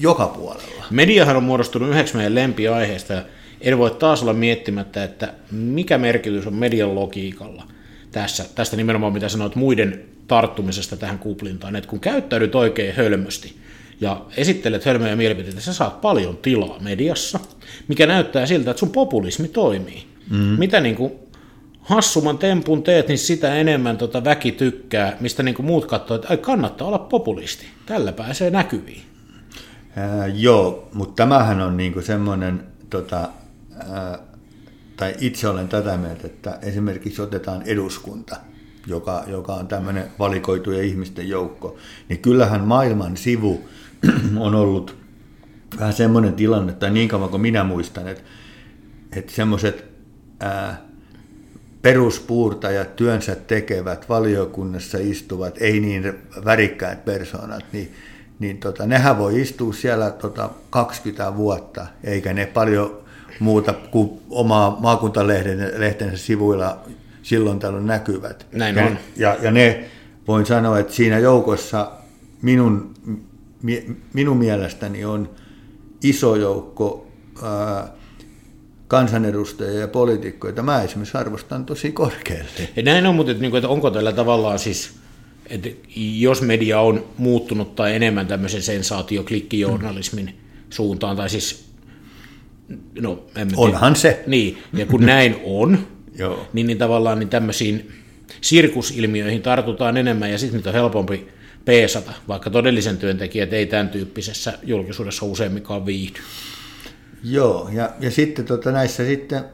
joka 0.00 0.26
puolella. 0.26 0.84
Mediahan 0.90 1.36
on 1.36 1.44
muodostunut 1.44 1.90
yhdeksi 1.90 2.16
meidän 2.16 2.34
lempiaiheesta, 2.34 3.22
en 3.60 3.78
voi 3.78 3.90
taas 3.90 4.22
olla 4.22 4.32
miettimättä, 4.32 5.04
että 5.04 5.34
mikä 5.50 5.98
merkitys 5.98 6.46
on 6.46 6.54
median 6.54 6.94
logiikalla 6.94 7.66
tässä, 8.10 8.44
tästä 8.54 8.76
nimenomaan 8.76 9.12
mitä 9.12 9.28
sanoit 9.28 9.54
muiden 9.54 10.04
tarttumisesta 10.28 10.96
tähän 10.96 11.18
kuplintaan, 11.18 11.76
että 11.76 11.90
kun 11.90 12.00
käyttäydyt 12.00 12.54
oikein 12.54 12.94
hölmösti 12.94 13.56
ja 14.00 14.24
esittelet 14.36 14.84
hölmöjä 14.84 15.16
mielipiteitä, 15.16 15.60
sä 15.60 15.72
saat 15.72 16.00
paljon 16.00 16.36
tilaa 16.36 16.80
mediassa, 16.80 17.40
mikä 17.88 18.06
näyttää 18.06 18.46
siltä, 18.46 18.70
että 18.70 18.80
sun 18.80 18.90
populismi 18.90 19.48
toimii. 19.48 20.06
Mm. 20.30 20.38
Mitä 20.38 20.80
niin 20.80 20.94
kuin 20.94 21.12
hassumman 21.80 22.38
tempun 22.38 22.82
teet, 22.82 23.08
niin 23.08 23.18
sitä 23.18 23.54
enemmän 23.54 23.96
tota 23.96 24.24
väki 24.24 24.52
tykkää, 24.52 25.16
mistä 25.20 25.42
niin 25.42 25.54
kuin 25.54 25.66
muut 25.66 25.86
katsoo, 25.86 26.14
että 26.14 26.28
ai, 26.30 26.36
kannattaa 26.36 26.88
olla 26.88 26.98
populisti. 26.98 27.66
Tällä 27.86 28.12
pääsee 28.12 28.50
näkyviin. 28.50 29.02
Ää, 29.96 30.26
joo, 30.26 30.88
mutta 30.94 31.14
tämähän 31.14 31.60
on 31.60 31.76
niin 31.76 32.02
semmoinen, 32.02 32.60
tota, 32.90 33.28
tai 34.96 35.14
itse 35.20 35.48
olen 35.48 35.68
tätä 35.68 35.96
mieltä, 35.96 36.26
että 36.26 36.58
esimerkiksi 36.62 37.22
otetaan 37.22 37.62
eduskunta, 37.62 38.36
joka, 38.86 39.24
joka 39.26 39.54
on 39.54 39.68
tämmöinen 39.68 40.04
valikoituja 40.18 40.82
ihmisten 40.82 41.28
joukko, 41.28 41.76
niin 42.08 42.18
kyllähän 42.18 42.60
maailman 42.60 43.16
sivu 43.16 43.68
on 44.36 44.54
ollut 44.54 44.96
vähän 45.78 45.92
semmoinen 45.92 46.34
tilanne, 46.34 46.72
tai 46.72 46.90
niin 46.90 47.08
kauan 47.08 47.28
kuin 47.28 47.40
minä 47.42 47.64
muistan, 47.64 48.08
että, 48.08 48.22
että 49.16 49.32
semmoiset 49.32 49.84
peruspuurtajat, 51.82 52.96
työnsä 52.96 53.34
tekevät, 53.34 54.08
valiokunnassa 54.08 54.98
istuvat, 55.00 55.54
ei 55.60 55.80
niin 55.80 56.14
värikkäät 56.44 57.04
persoonat, 57.04 57.64
niin, 57.72 57.92
niin 58.38 58.58
tota, 58.58 58.86
nehän 58.86 59.18
voi 59.18 59.40
istua 59.40 59.72
siellä 59.72 60.10
tota 60.10 60.50
20 60.70 61.36
vuotta, 61.36 61.86
eikä 62.04 62.32
ne 62.32 62.46
paljon 62.46 63.07
muuta 63.38 63.72
kuin 63.72 64.10
omaa 64.30 64.76
maakuntalehtensä 64.80 66.16
sivuilla 66.16 66.78
silloin 67.22 67.58
tällöin 67.58 67.86
näkyvät. 67.86 68.46
Näin 68.52 68.76
ja, 68.76 68.86
on. 68.86 68.98
Ja, 69.16 69.36
ja 69.42 69.50
ne, 69.50 69.84
voin 70.28 70.46
sanoa, 70.46 70.78
että 70.78 70.94
siinä 70.94 71.18
joukossa 71.18 71.92
minun, 72.42 72.94
minun 74.14 74.36
mielestäni 74.36 75.04
on 75.04 75.30
iso 76.02 76.36
joukko 76.36 77.06
ää, 77.42 77.88
kansanedustajia 78.88 79.80
ja 79.80 79.88
poliitikkoja, 79.88 80.62
mä 80.62 80.82
esimerkiksi 80.82 81.18
arvostan 81.18 81.66
tosi 81.66 81.92
korkealle. 81.92 82.68
Ja 82.76 82.82
näin 82.82 83.06
on, 83.06 83.14
mutta 83.14 83.32
että, 83.32 83.42
niin 83.42 83.56
että 83.56 83.68
onko 83.68 83.90
tällä 83.90 84.12
tavallaan 84.12 84.58
siis, 84.58 84.90
että 85.46 85.68
jos 85.96 86.42
media 86.42 86.80
on 86.80 87.04
muuttunut 87.18 87.74
tai 87.74 87.94
enemmän 87.94 88.26
tämmöisen 88.26 88.62
sensaatioklikkijournalismin 88.62 90.26
mm. 90.26 90.32
suuntaan, 90.70 91.16
tai 91.16 91.30
siis, 91.30 91.67
no 93.00 93.24
en 93.36 93.48
Onhan 93.56 93.92
tiedä. 93.92 94.00
se. 94.00 94.24
Niin, 94.26 94.58
ja 94.72 94.86
kun 94.86 95.06
näin 95.06 95.36
on, 95.44 95.78
Joo. 96.18 96.46
Niin, 96.52 96.66
niin 96.66 96.78
tavallaan 96.78 97.18
niin 97.18 97.28
tämmöisiin 97.28 97.92
sirkusilmiöihin 98.40 99.42
tartutaan 99.42 99.96
enemmän 99.96 100.30
ja 100.30 100.38
sitten 100.38 100.56
niitä 100.56 100.70
on 100.70 100.74
helpompi 100.74 101.28
peesata, 101.64 102.12
vaikka 102.28 102.50
todellisen 102.50 102.96
työntekijät 102.98 103.52
ei 103.52 103.66
tämän 103.66 103.88
tyyppisessä 103.88 104.58
julkisuudessa 104.62 105.26
useimmikaan 105.26 105.86
viihdy. 105.86 106.20
Joo, 107.24 107.68
ja, 107.72 107.90
ja 108.00 108.10
sitten 108.10 108.44
tota, 108.44 108.72
näissä 108.72 109.04
sitten, 109.04 109.44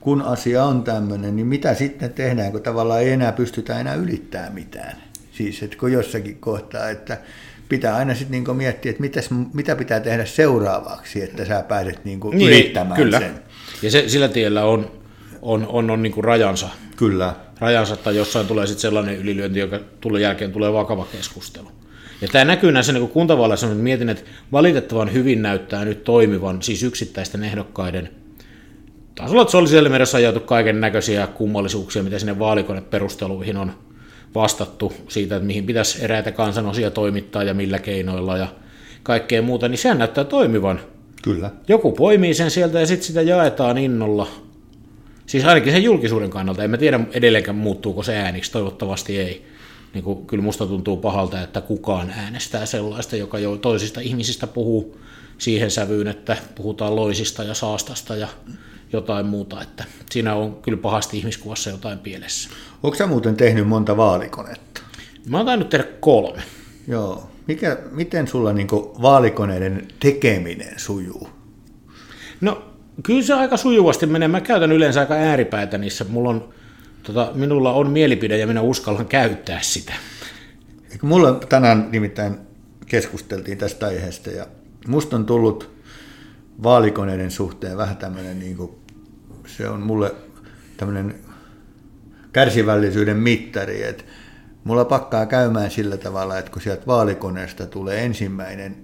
kun 0.00 0.22
asia 0.22 0.64
on 0.64 0.82
tämmöinen, 0.84 1.36
niin 1.36 1.46
mitä 1.46 1.74
sitten 1.74 2.12
tehdään, 2.12 2.52
kun 2.52 2.62
tavallaan 2.62 3.00
ei 3.00 3.10
enää 3.10 3.32
pystytä 3.32 3.80
enää 3.80 3.94
ylittämään 3.94 4.54
mitään. 4.54 4.96
Siis, 5.32 5.62
että 5.62 5.76
kun 5.76 5.92
jossakin 5.92 6.36
kohtaa, 6.40 6.90
että 6.90 7.18
pitää 7.72 7.96
aina 7.96 8.14
sitten 8.14 8.44
niin 8.44 8.56
miettiä, 8.56 8.90
että 8.90 9.00
mitäs, 9.00 9.28
mitä 9.52 9.76
pitää 9.76 10.00
tehdä 10.00 10.24
seuraavaksi, 10.24 11.22
että 11.22 11.44
sä 11.44 11.62
pääset 11.68 12.04
niin 12.04 12.20
niin, 12.32 12.50
ylittämään 12.50 13.00
kyllä. 13.00 13.18
sen. 13.18 13.34
Ja 13.82 13.90
se, 13.90 14.08
sillä 14.08 14.28
tiellä 14.28 14.64
on, 14.64 14.90
on, 15.42 15.66
on, 15.68 15.90
on 15.90 16.02
niin 16.02 16.12
kuin 16.12 16.24
rajansa. 16.24 16.68
Kyllä. 16.96 17.34
Rajansa, 17.58 17.96
tai 17.96 18.16
jossain 18.16 18.46
tulee 18.46 18.66
sitten 18.66 18.80
sellainen 18.80 19.16
ylilyönti, 19.16 19.58
joka 19.58 19.80
tulee 20.00 20.22
jälkeen 20.22 20.52
tulee 20.52 20.72
vakava 20.72 21.06
keskustelu. 21.12 21.68
Ja 22.20 22.28
tämä 22.28 22.44
näkyy 22.44 22.72
näissä 22.72 22.92
niin 22.92 23.08
kuntavaaleissa, 23.08 23.66
että 23.66 23.78
mietin, 23.78 24.08
että 24.08 24.30
valitettavan 24.52 25.12
hyvin 25.12 25.42
näyttää 25.42 25.84
nyt 25.84 26.04
toimivan 26.04 26.62
siis 26.62 26.82
yksittäisten 26.82 27.44
ehdokkaiden 27.44 28.08
taas 29.14 29.30
olla, 29.30 29.42
että 29.42 29.50
se 29.50 29.56
oli 29.56 29.68
siellä 29.68 29.88
mielessä 29.88 30.18
ajatu 30.18 30.40
kaiken 30.40 30.80
näköisiä 30.80 31.26
kummallisuuksia, 31.26 32.02
mitä 32.02 32.18
sinne 32.18 32.38
vaalikoneperusteluihin 32.38 33.56
on 33.56 33.72
vastattu 34.34 34.92
siitä, 35.08 35.36
että 35.36 35.46
mihin 35.46 35.66
pitäisi 35.66 36.04
eräitä 36.04 36.32
kansanosia 36.32 36.90
toimittaa 36.90 37.42
ja 37.42 37.54
millä 37.54 37.78
keinoilla 37.78 38.36
ja 38.36 38.48
kaikkea 39.02 39.42
muuta, 39.42 39.68
niin 39.68 39.78
sehän 39.78 39.98
näyttää 39.98 40.24
toimivan. 40.24 40.80
Kyllä. 41.22 41.50
Joku 41.68 41.92
poimii 41.92 42.34
sen 42.34 42.50
sieltä 42.50 42.80
ja 42.80 42.86
sitten 42.86 43.06
sitä 43.06 43.22
jaetaan 43.22 43.78
innolla. 43.78 44.28
Siis 45.26 45.44
ainakin 45.44 45.72
sen 45.72 45.82
julkisuuden 45.82 46.30
kannalta. 46.30 46.64
En 46.64 46.70
mä 46.70 46.76
tiedä 46.76 47.00
edelleenkään 47.12 47.56
muuttuuko 47.56 48.02
se 48.02 48.16
ääniksi, 48.16 48.52
toivottavasti 48.52 49.18
ei 49.18 49.46
niin 49.94 50.04
kuin, 50.04 50.26
kyllä 50.26 50.42
musta 50.42 50.66
tuntuu 50.66 50.96
pahalta, 50.96 51.42
että 51.42 51.60
kukaan 51.60 52.10
äänestää 52.10 52.66
sellaista, 52.66 53.16
joka 53.16 53.38
jo 53.38 53.56
toisista 53.56 54.00
ihmisistä 54.00 54.46
puhuu 54.46 55.00
siihen 55.38 55.70
sävyyn, 55.70 56.08
että 56.08 56.36
puhutaan 56.54 56.96
loisista 56.96 57.44
ja 57.44 57.54
saastasta 57.54 58.16
ja 58.16 58.28
jotain 58.92 59.26
muuta, 59.26 59.62
että 59.62 59.84
siinä 60.10 60.34
on 60.34 60.62
kyllä 60.62 60.78
pahasti 60.78 61.18
ihmiskuvassa 61.18 61.70
jotain 61.70 61.98
pielessä. 61.98 62.50
Onko 62.82 62.96
sä 62.96 63.06
muuten 63.06 63.36
tehnyt 63.36 63.68
monta 63.68 63.96
vaalikonetta? 63.96 64.82
Mä 65.28 65.36
oon 65.36 65.46
tainnut 65.46 65.68
tehdä 65.68 65.84
kolme. 66.00 66.42
Joo. 66.88 67.30
Mikä, 67.46 67.78
miten 67.90 68.28
sulla 68.28 68.52
niin 68.52 68.68
vaalikoneiden 69.02 69.88
tekeminen 70.00 70.78
sujuu? 70.78 71.28
No 72.40 72.62
kyllä 73.02 73.22
se 73.22 73.34
aika 73.34 73.56
sujuvasti 73.56 74.06
menee. 74.06 74.28
Mä 74.28 74.40
käytän 74.40 74.72
yleensä 74.72 75.00
aika 75.00 75.14
ääripäitä 75.14 75.78
niissä. 75.78 76.04
Mulla 76.08 76.30
on 76.30 76.48
tota, 77.02 77.30
minulla 77.34 77.72
on 77.72 77.90
mielipide 77.90 78.38
ja 78.38 78.46
minä 78.46 78.60
uskallan 78.62 79.06
käyttää 79.06 79.58
sitä. 79.62 79.92
Mulla 81.02 81.32
tänään 81.32 81.88
nimittäin 81.92 82.38
keskusteltiin 82.86 83.58
tästä 83.58 83.86
aiheesta 83.86 84.30
ja 84.30 84.46
musta 84.86 85.16
on 85.16 85.26
tullut 85.26 85.70
vaalikoneiden 86.62 87.30
suhteen 87.30 87.76
vähän 87.76 87.96
tämmöinen, 87.96 88.38
niin 88.38 88.56
kuin, 88.56 88.70
se 89.46 89.68
on 89.68 89.80
mulle 89.80 90.14
tämmöinen 90.76 91.14
kärsivällisyyden 92.32 93.16
mittari, 93.16 93.82
että 93.82 94.04
mulla 94.64 94.84
pakkaa 94.84 95.26
käymään 95.26 95.70
sillä 95.70 95.96
tavalla, 95.96 96.38
että 96.38 96.50
kun 96.50 96.62
sieltä 96.62 96.86
vaalikoneesta 96.86 97.66
tulee 97.66 98.04
ensimmäinen 98.04 98.76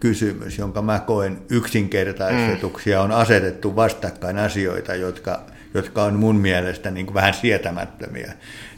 kysymys, 0.00 0.58
jonka 0.58 0.82
mä 0.82 0.98
koen 0.98 1.42
yksinkertaistetuksi 1.50 2.90
ja 2.90 3.02
on 3.02 3.12
asetettu 3.12 3.76
vastakkain 3.76 4.38
asioita, 4.38 4.94
jotka 4.94 5.40
jotka 5.74 6.04
on 6.04 6.14
mun 6.14 6.36
mielestä 6.36 6.90
niin 6.90 7.06
kuin 7.06 7.14
vähän 7.14 7.34
sietämättömiä, 7.34 8.32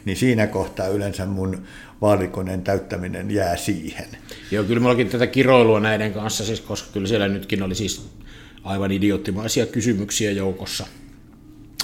niin 0.05 0.17
siinä 0.17 0.47
kohtaa 0.47 0.87
yleensä 0.87 1.25
mun 1.25 1.63
vaalikoneen 2.01 2.61
täyttäminen 2.61 3.31
jää 3.31 3.57
siihen. 3.57 4.05
Joo, 4.51 4.63
kyllä 4.63 4.79
mullakin 4.79 5.09
tätä 5.09 5.27
kiroilua 5.27 5.79
näiden 5.79 6.13
kanssa, 6.13 6.45
siis, 6.45 6.61
koska 6.61 6.89
kyllä 6.93 7.07
siellä 7.07 7.27
nytkin 7.27 7.63
oli 7.63 7.75
siis 7.75 8.09
aivan 8.63 8.91
idioottimaisia 8.91 9.65
kysymyksiä 9.65 10.31
joukossa. 10.31 10.87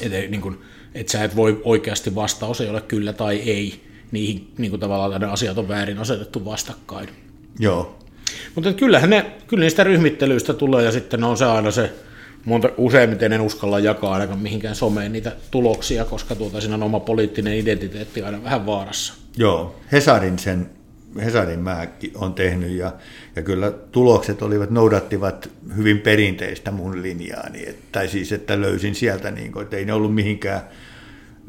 Että 0.01 0.17
niin 0.17 0.41
kuin, 0.41 0.57
et 0.95 1.09
sä 1.09 1.23
et 1.23 1.35
voi 1.35 1.62
oikeasti 1.63 2.15
vastaus 2.15 2.62
ei 2.62 2.69
ole 2.69 2.81
kyllä 2.81 3.13
tai 3.13 3.39
ei. 3.39 3.83
Niihin 4.12 4.53
niin 4.57 4.69
kuin 4.69 4.79
tavallaan 4.79 5.21
nämä 5.21 5.33
asiat 5.33 5.57
on 5.57 5.67
väärin 5.67 5.97
asetettu 5.97 6.45
vastakkain. 6.45 7.09
Joo. 7.59 8.00
Mutta 8.55 8.73
kyllähän 8.73 9.09
ne, 9.09 9.25
kyllä 9.47 9.62
niistä 9.62 9.83
ryhmittelyistä 9.83 10.53
tulee 10.53 10.83
ja 10.83 10.91
sitten 10.91 11.23
on 11.23 11.38
se 11.38 11.45
aina 11.45 11.71
se, 11.71 11.93
monta, 12.45 12.69
useimmiten 12.77 13.33
en 13.33 13.41
uskalla 13.41 13.79
jakaa 13.79 14.13
ainakaan 14.13 14.39
mihinkään 14.39 14.75
someen 14.75 15.12
niitä 15.12 15.31
tuloksia, 15.51 16.05
koska 16.05 16.35
tuota, 16.35 16.62
siinä 16.62 16.75
on 16.75 16.83
oma 16.83 17.00
poliittinen 17.00 17.57
identiteetti 17.57 18.21
aina 18.21 18.43
vähän 18.43 18.65
vaarassa. 18.65 19.13
Joo, 19.38 19.75
Hesarin 19.91 20.39
sen 20.39 20.69
Hesarin 21.21 21.59
mä 21.59 21.88
on 22.15 22.33
tehnyt 22.33 22.71
ja, 22.71 22.93
ja 23.35 23.41
kyllä 23.41 23.71
tulokset 23.71 24.41
olivat, 24.41 24.69
noudattivat 24.69 25.49
hyvin 25.77 25.99
perinteistä 25.99 26.71
mun 26.71 27.01
linjaani, 27.01 27.69
et, 27.69 27.91
tai 27.91 28.07
siis 28.07 28.31
että 28.31 28.61
löysin 28.61 28.95
sieltä, 28.95 29.31
niin 29.31 29.51
kuin, 29.51 29.63
että 29.63 29.77
ei 29.77 29.85
ne 29.85 29.93
ollut 29.93 30.15
mihinkään, 30.15 30.61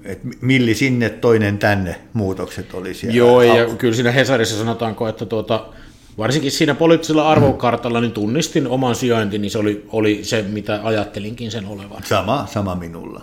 että 0.04 0.28
milli 0.40 0.74
sinne, 0.74 1.10
toinen 1.10 1.58
tänne 1.58 1.96
muutokset 2.12 2.74
oli 2.74 2.94
siellä. 2.94 3.16
Joo, 3.16 3.42
ja 3.42 3.66
kyllä 3.78 3.94
siinä 3.94 4.10
Hesarissa 4.10 4.58
sanotaanko, 4.58 5.08
että 5.08 5.26
tuota, 5.26 5.66
varsinkin 6.18 6.52
siinä 6.52 6.74
poliittisella 6.74 7.28
arvokartalla 7.28 8.00
niin 8.00 8.12
tunnistin 8.12 8.66
oman 8.66 8.94
sijaintini, 8.94 9.42
niin 9.42 9.50
se 9.50 9.58
oli, 9.58 9.84
oli 9.92 10.20
se, 10.22 10.42
mitä 10.42 10.80
ajattelinkin 10.82 11.50
sen 11.50 11.66
olevan. 11.66 12.02
Sama, 12.04 12.46
sama 12.50 12.74
minulla. 12.74 13.22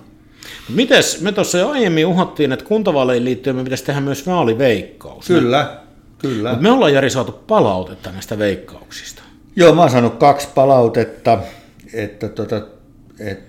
Mites, 0.70 1.22
me 1.22 1.32
tuossa 1.32 1.58
jo 1.58 1.70
aiemmin 1.70 2.06
uhattiin, 2.06 2.52
että 2.52 2.66
kuntavaaleihin 2.66 3.26
liittyen 3.26 3.56
me 3.56 3.64
pitäisi 3.64 3.86
tehdä 3.86 4.02
myös 4.02 4.28
vaaliveikkaus. 4.28 5.28
Kyllä, 5.28 5.81
kyllä. 6.22 6.50
Mutta 6.50 6.64
me 6.64 6.72
ollaan 6.72 6.94
Jari 6.94 7.10
saatu 7.10 7.32
palautetta 7.32 8.12
näistä 8.12 8.38
veikkauksista. 8.38 9.22
Joo, 9.56 9.76
mä 9.76 9.82
oon 9.82 9.92
saanut 9.92 10.16
kaksi 10.16 10.48
palautetta, 10.56 11.40
että 11.94 12.30
tota, 12.30 12.62
et, 13.20 13.40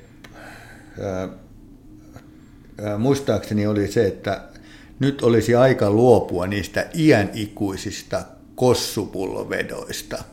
ää, 1.00 1.28
ää, 2.82 2.98
muistaakseni 2.98 3.66
oli 3.66 3.88
se, 3.88 4.06
että 4.06 4.40
nyt 5.00 5.22
olisi 5.22 5.54
aika 5.54 5.90
luopua 5.90 6.46
niistä 6.46 6.86
iän 6.94 7.30
ikuisista 7.34 8.22
kossupullovedoista. 8.54 10.24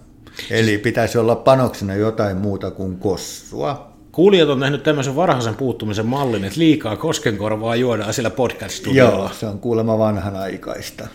Eli 0.50 0.78
pitäisi 0.78 1.18
olla 1.18 1.36
panoksena 1.36 1.96
jotain 1.96 2.38
muuta 2.38 2.72
kuin 2.72 3.00
kossua. 3.00 3.90
Kuulijat 4.12 4.50
on 4.50 4.60
nähnyt 4.60 4.84
tämmöisen 4.84 5.16
varhaisen 5.16 5.56
puuttumisen 5.56 6.06
mallin, 6.06 6.44
että 6.44 6.60
liikaa 6.60 6.98
koskenkorvaa 6.98 7.76
juodaan 7.76 8.14
sillä 8.14 8.30
podcast-studiolla. 8.30 9.20
Joo, 9.20 9.30
se 9.40 9.46
on 9.46 9.60
kuulemma 9.60 9.98
vanhanaikaista. 9.98 11.08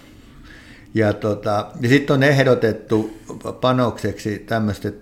Ja, 0.94 1.12
tota, 1.12 1.66
ja 1.80 1.88
sitten 1.88 2.14
on 2.14 2.22
ehdotettu 2.22 3.18
panokseksi 3.60 4.38
tämmöistä, 4.38 4.92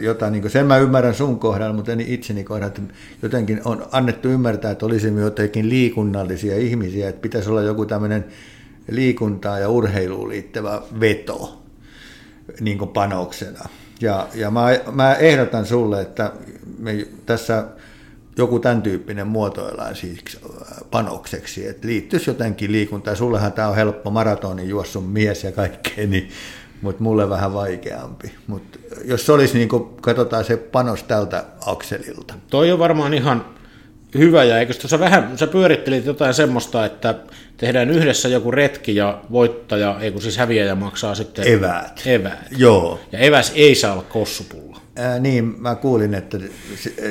jota 0.00 0.30
niin 0.30 0.50
sen 0.50 0.66
mä 0.66 0.76
ymmärrän 0.76 1.14
sun 1.14 1.38
kohdalla, 1.38 1.74
mutta 1.74 1.92
en 1.92 2.00
itseni 2.00 2.44
kohdalla, 2.44 2.66
että 2.66 2.82
jotenkin 3.22 3.60
on 3.64 3.86
annettu 3.92 4.28
ymmärtää, 4.28 4.70
että 4.70 4.86
olisimme 4.86 5.20
jotenkin 5.20 5.68
liikunnallisia 5.68 6.56
ihmisiä, 6.56 7.08
että 7.08 7.20
pitäisi 7.20 7.50
olla 7.50 7.62
joku 7.62 7.86
tämmöinen 7.86 8.24
liikuntaa 8.90 9.58
ja 9.58 9.68
urheiluun 9.68 10.28
liittyvä 10.28 10.82
veto 11.00 11.62
niin 12.60 12.78
panoksena. 12.78 13.68
Ja, 14.00 14.28
ja 14.34 14.50
mä, 14.50 14.66
mä 14.92 15.14
ehdotan 15.14 15.66
sulle, 15.66 16.00
että 16.00 16.32
me 16.78 17.06
tässä 17.26 17.64
joku 18.38 18.58
tämän 18.58 18.82
tyyppinen 18.82 19.26
muotoillaan 19.26 19.96
siis 19.96 20.38
panokseksi, 20.90 21.68
että 21.68 21.86
liittyisi 21.86 22.30
jotenkin 22.30 22.72
liikuntaan. 22.72 23.16
Sullehan 23.16 23.52
tämä 23.52 23.68
on 23.68 23.76
helppo 23.76 24.10
maratonin 24.10 24.68
juossun 24.68 25.04
mies 25.04 25.44
ja 25.44 25.52
kaikkea, 25.52 26.06
niin, 26.06 26.28
mutta 26.82 27.02
mulle 27.02 27.30
vähän 27.30 27.52
vaikeampi. 27.54 28.34
Mutta 28.46 28.78
jos 29.04 29.26
se 29.26 29.32
olisi, 29.32 29.58
niin 29.58 29.68
katsotaan 30.00 30.44
se 30.44 30.56
panos 30.56 31.02
tältä 31.02 31.44
akselilta. 31.66 32.34
Toi 32.50 32.72
on 32.72 32.78
varmaan 32.78 33.14
ihan 33.14 33.44
hyvä, 34.14 34.44
ja 34.44 34.58
eikö 34.58 34.74
tuossa 34.74 34.98
vähän, 35.00 35.38
sä 35.38 35.46
pyörittelit 35.46 36.04
jotain 36.04 36.34
semmoista, 36.34 36.84
että 36.84 37.14
tehdään 37.56 37.90
yhdessä 37.90 38.28
joku 38.28 38.50
retki 38.50 38.96
ja 38.96 39.22
voittaja, 39.30 39.96
ei 40.00 40.12
kun 40.12 40.22
siis 40.22 40.36
häviäjä 40.36 40.74
maksaa 40.74 41.14
sitten 41.14 41.48
eväät. 41.48 42.02
eväät. 42.06 42.46
Joo. 42.56 43.00
Ja 43.12 43.18
eväs 43.18 43.52
ei 43.54 43.74
saa 43.74 43.92
olla 43.92 44.02
kossupulla. 44.02 44.77
Ää, 44.98 45.18
niin, 45.18 45.54
mä 45.58 45.74
kuulin, 45.74 46.14
että 46.14 46.38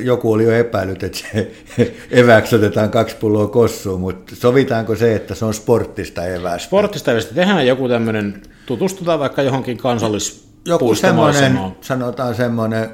joku 0.04 0.32
oli 0.32 0.44
jo 0.44 0.52
epäillyt, 0.52 1.04
että 1.04 1.18
se 1.18 1.52
eväksi 2.12 2.56
otetaan 2.56 2.90
kaksi 2.90 3.16
pulloa 3.16 3.48
kossuun, 3.48 4.02
mutta 4.02 4.36
sovitaanko 4.36 4.96
se, 4.96 5.16
että 5.16 5.36
se 5.36 5.46
on 5.46 5.54
sporttista 5.54 6.26
evästä? 6.26 6.68
Sporttista 6.68 7.12
evästä. 7.12 7.36
Tehdään 7.36 7.68
joku 7.68 7.90
tämmöinen, 7.90 8.42
tutustutaan 8.66 9.20
vaikka 9.20 9.42
johonkin 9.42 9.78
kansallis 9.78 10.48
Joku 10.66 10.96
semmoinen, 10.96 11.60
sanotaan 11.82 12.36
semmoinen 12.36 12.90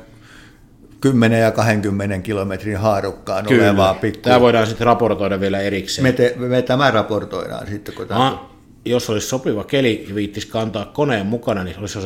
10 1.02 1.42
ja 1.42 1.52
20 1.52 2.20
kilometrin 2.20 2.78
haarukkaan 2.78 3.46
Kyllä. 3.46 3.64
olevaa 3.64 3.94
pikku... 3.94 4.22
Tämä 4.22 4.40
voidaan 4.40 4.68
sitten 4.68 4.88
raportoida 4.88 5.40
vielä 5.40 5.60
erikseen. 5.60 6.04
Me, 6.04 6.12
te, 6.12 6.34
me 6.38 6.62
tämä 6.62 6.92
raportoidaan 6.92 7.68
sitten, 7.68 7.96
kun 7.96 8.08
tämä... 8.08 8.38
jos 8.86 9.10
olisi 9.10 9.28
sopiva 9.28 9.64
keli 9.64 10.06
ja 10.10 10.16
viittisi 10.16 10.48
kantaa 10.48 10.86
koneen 10.86 11.26
mukana, 11.26 11.64
niin 11.64 11.80
olisi 11.80 12.00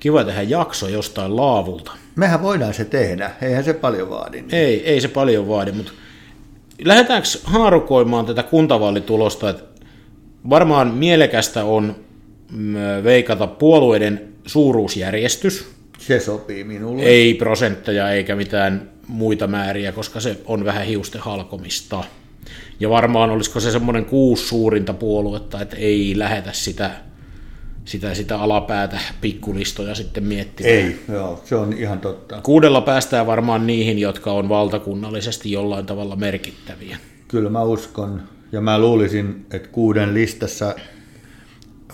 kiva 0.00 0.24
tehdä 0.24 0.42
jakso 0.42 0.88
jostain 0.88 1.36
laavulta. 1.36 1.92
Mehän 2.16 2.42
voidaan 2.42 2.74
se 2.74 2.84
tehdä, 2.84 3.30
eihän 3.42 3.64
se 3.64 3.74
paljon 3.74 4.10
vaadi. 4.10 4.36
Niin. 4.36 4.54
Ei, 4.54 4.86
ei 4.86 5.00
se 5.00 5.08
paljon 5.08 5.48
vaadi, 5.48 5.72
mutta 5.72 5.92
lähdetäänkö 6.84 7.28
haarukoimaan 7.44 8.26
tätä 8.26 8.42
kuntavaalitulosta, 8.42 9.50
että 9.50 9.64
varmaan 10.50 10.94
mielekästä 10.94 11.64
on 11.64 11.96
mm, 12.50 12.74
veikata 13.04 13.46
puolueiden 13.46 14.28
suuruusjärjestys, 14.46 15.74
se 15.98 16.20
sopii 16.20 16.64
minulle. 16.64 17.02
Ei 17.02 17.34
prosentteja 17.34 18.10
eikä 18.10 18.36
mitään 18.36 18.90
muita 19.08 19.46
määriä, 19.46 19.92
koska 19.92 20.20
se 20.20 20.36
on 20.46 20.64
vähän 20.64 20.86
hiusten 20.86 21.20
halkomista. 21.20 22.04
Ja 22.84 22.90
varmaan 22.90 23.30
olisiko 23.30 23.60
se 23.60 23.70
semmoinen 23.70 24.04
kuusi 24.04 24.46
suurinta 24.46 24.92
puoluetta, 24.92 25.60
että 25.60 25.76
ei 25.76 26.14
lähetä 26.16 26.52
sitä, 26.52 26.90
sitä, 27.84 28.14
sitä 28.14 28.38
alapäätä 28.38 28.98
pikkulistoja 29.20 29.94
sitten 29.94 30.24
miettimään. 30.24 30.74
Ei, 30.74 31.00
joo, 31.08 31.42
se 31.44 31.56
on 31.56 31.72
ihan 31.72 32.00
totta. 32.00 32.40
Kuudella 32.42 32.80
päästään 32.80 33.26
varmaan 33.26 33.66
niihin, 33.66 33.98
jotka 33.98 34.32
on 34.32 34.48
valtakunnallisesti 34.48 35.52
jollain 35.52 35.86
tavalla 35.86 36.16
merkittäviä. 36.16 36.98
Kyllä 37.28 37.50
mä 37.50 37.62
uskon, 37.62 38.22
ja 38.52 38.60
mä 38.60 38.78
luulisin, 38.78 39.46
että 39.50 39.68
kuuden 39.68 40.14
listassa 40.14 40.74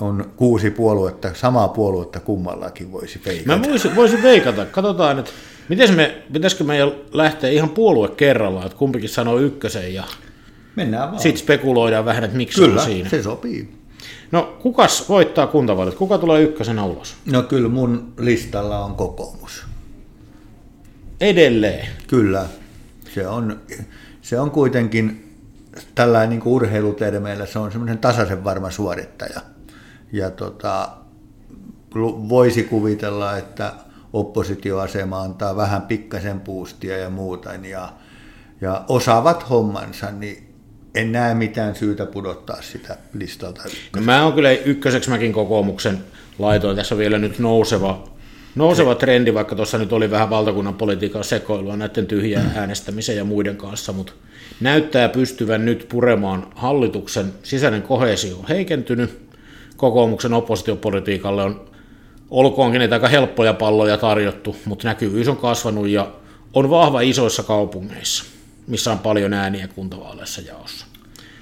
on 0.01 0.31
kuusi 0.37 0.71
puoluetta, 0.71 1.31
samaa 1.35 1.69
puoluetta 1.69 2.21
kummallakin 2.21 2.93
voisi 2.93 3.21
veikata. 3.27 3.59
Mä 3.59 3.69
voisin, 3.69 3.97
voisin 3.97 4.23
veikata. 4.23 4.67
Katsotaan, 4.67 5.19
että 5.19 5.31
miten 5.69 5.95
me, 5.95 6.23
pitäisikö 6.33 6.65
meidän 6.65 6.93
lähteä 7.13 7.51
ihan 7.51 7.71
puolue 7.71 8.09
kerrallaan, 8.09 8.67
että 8.67 8.79
kumpikin 8.79 9.09
sanoo 9.09 9.39
ykkösen 9.39 9.95
ja 9.95 10.05
Mennään 10.77 11.11
vaan. 11.11 11.23
sitten 11.23 11.43
spekuloidaan 11.43 12.05
vähän, 12.05 12.25
että 12.25 12.37
miksi 12.37 12.61
kyllä, 12.61 12.81
on 12.81 12.87
siinä. 12.87 13.09
se 13.09 13.23
sopii. 13.23 13.81
No, 14.33 14.57
kukas 14.63 15.09
voittaa 15.09 15.47
kuntavaalit? 15.47 15.95
Kuka 15.95 16.19
tulee 16.19 16.43
ykkösenä 16.43 16.85
ulos? 16.85 17.15
No 17.27 17.43
kyllä 17.43 17.69
mun 17.69 18.13
listalla 18.19 18.85
on 18.85 18.95
kokoomus. 18.95 19.65
Edelleen? 21.21 21.89
Kyllä. 22.07 22.47
Se 23.15 23.29
on, 23.29 23.61
se 24.23 24.41
on 24.41 24.51
kuitenkin 24.51 25.37
tällainen 25.95 26.31
niin 26.39 26.49
urheilutermeillä, 26.49 27.47
se 27.47 27.59
on 27.59 27.73
semmoinen 27.73 27.99
tasaisen 27.99 28.45
varma 28.45 28.71
suorittaja 28.71 29.41
ja 30.13 30.31
tota, 30.31 30.89
voisi 32.29 32.63
kuvitella, 32.63 33.37
että 33.37 33.73
oppositioasema 34.13 35.23
antaa 35.23 35.57
vähän 35.57 35.83
pikkasen 35.83 36.41
puustia 36.41 36.99
ja 36.99 37.11
muuta, 37.11 37.55
ja, 37.55 37.93
ja 38.61 38.85
osaavat 38.89 39.51
hommansa, 39.51 40.11
niin 40.11 40.50
en 40.95 41.13
näe 41.13 41.35
mitään 41.35 41.75
syytä 41.75 42.07
pudottaa 42.07 42.63
sitä 42.63 42.97
listalta. 43.15 43.63
No 43.97 44.03
mä 44.03 44.25
oon 44.25 44.33
kyllä 44.33 44.51
ykköseksi 44.51 45.11
mäkin 45.11 45.33
kokoomuksen 45.33 45.99
laitoin. 46.39 46.77
Tässä 46.77 46.95
on 46.95 46.99
vielä 46.99 47.19
nyt 47.19 47.39
nouseva, 47.39 48.09
nouseva 48.55 48.95
trendi, 48.95 49.35
vaikka 49.35 49.57
tuossa 49.57 49.79
nyt 49.79 49.93
oli 49.93 50.11
vähän 50.11 50.31
valtakunnan 50.31 50.75
politiikan 50.75 51.25
sekoilua 51.25 51.77
näiden 51.77 52.07
tyhjään 52.07 52.53
äänestämisen 52.57 53.17
ja 53.17 53.25
muiden 53.25 53.57
kanssa, 53.57 53.93
mutta 53.93 54.13
näyttää 54.61 55.09
pystyvän 55.09 55.65
nyt 55.65 55.87
puremaan 55.89 56.47
hallituksen 56.55 57.33
sisäinen 57.43 57.83
kohesio 57.83 58.37
on 58.37 58.49
heikentynyt, 58.49 59.31
kokoomuksen 59.77 60.33
oppositiopolitiikalle 60.33 61.43
on 61.43 61.71
olkoonkin 62.31 62.79
niitä 62.79 62.95
aika 62.95 63.09
helppoja 63.09 63.55
palloja 63.55 63.97
tarjottu, 63.97 64.57
mutta 64.65 64.89
näkyvyys 64.89 65.29
on 65.29 65.37
kasvanut 65.37 65.89
ja 65.89 66.13
on 66.55 66.71
vahva 66.71 67.01
isoissa 67.01 67.43
kaupungeissa, 67.43 68.25
missä 68.71 68.93
on 68.93 68.99
paljon 68.99 69.33
ääniä 69.33 69.69
kuntavaaleissa 69.69 70.41
jaossa. 70.41 70.87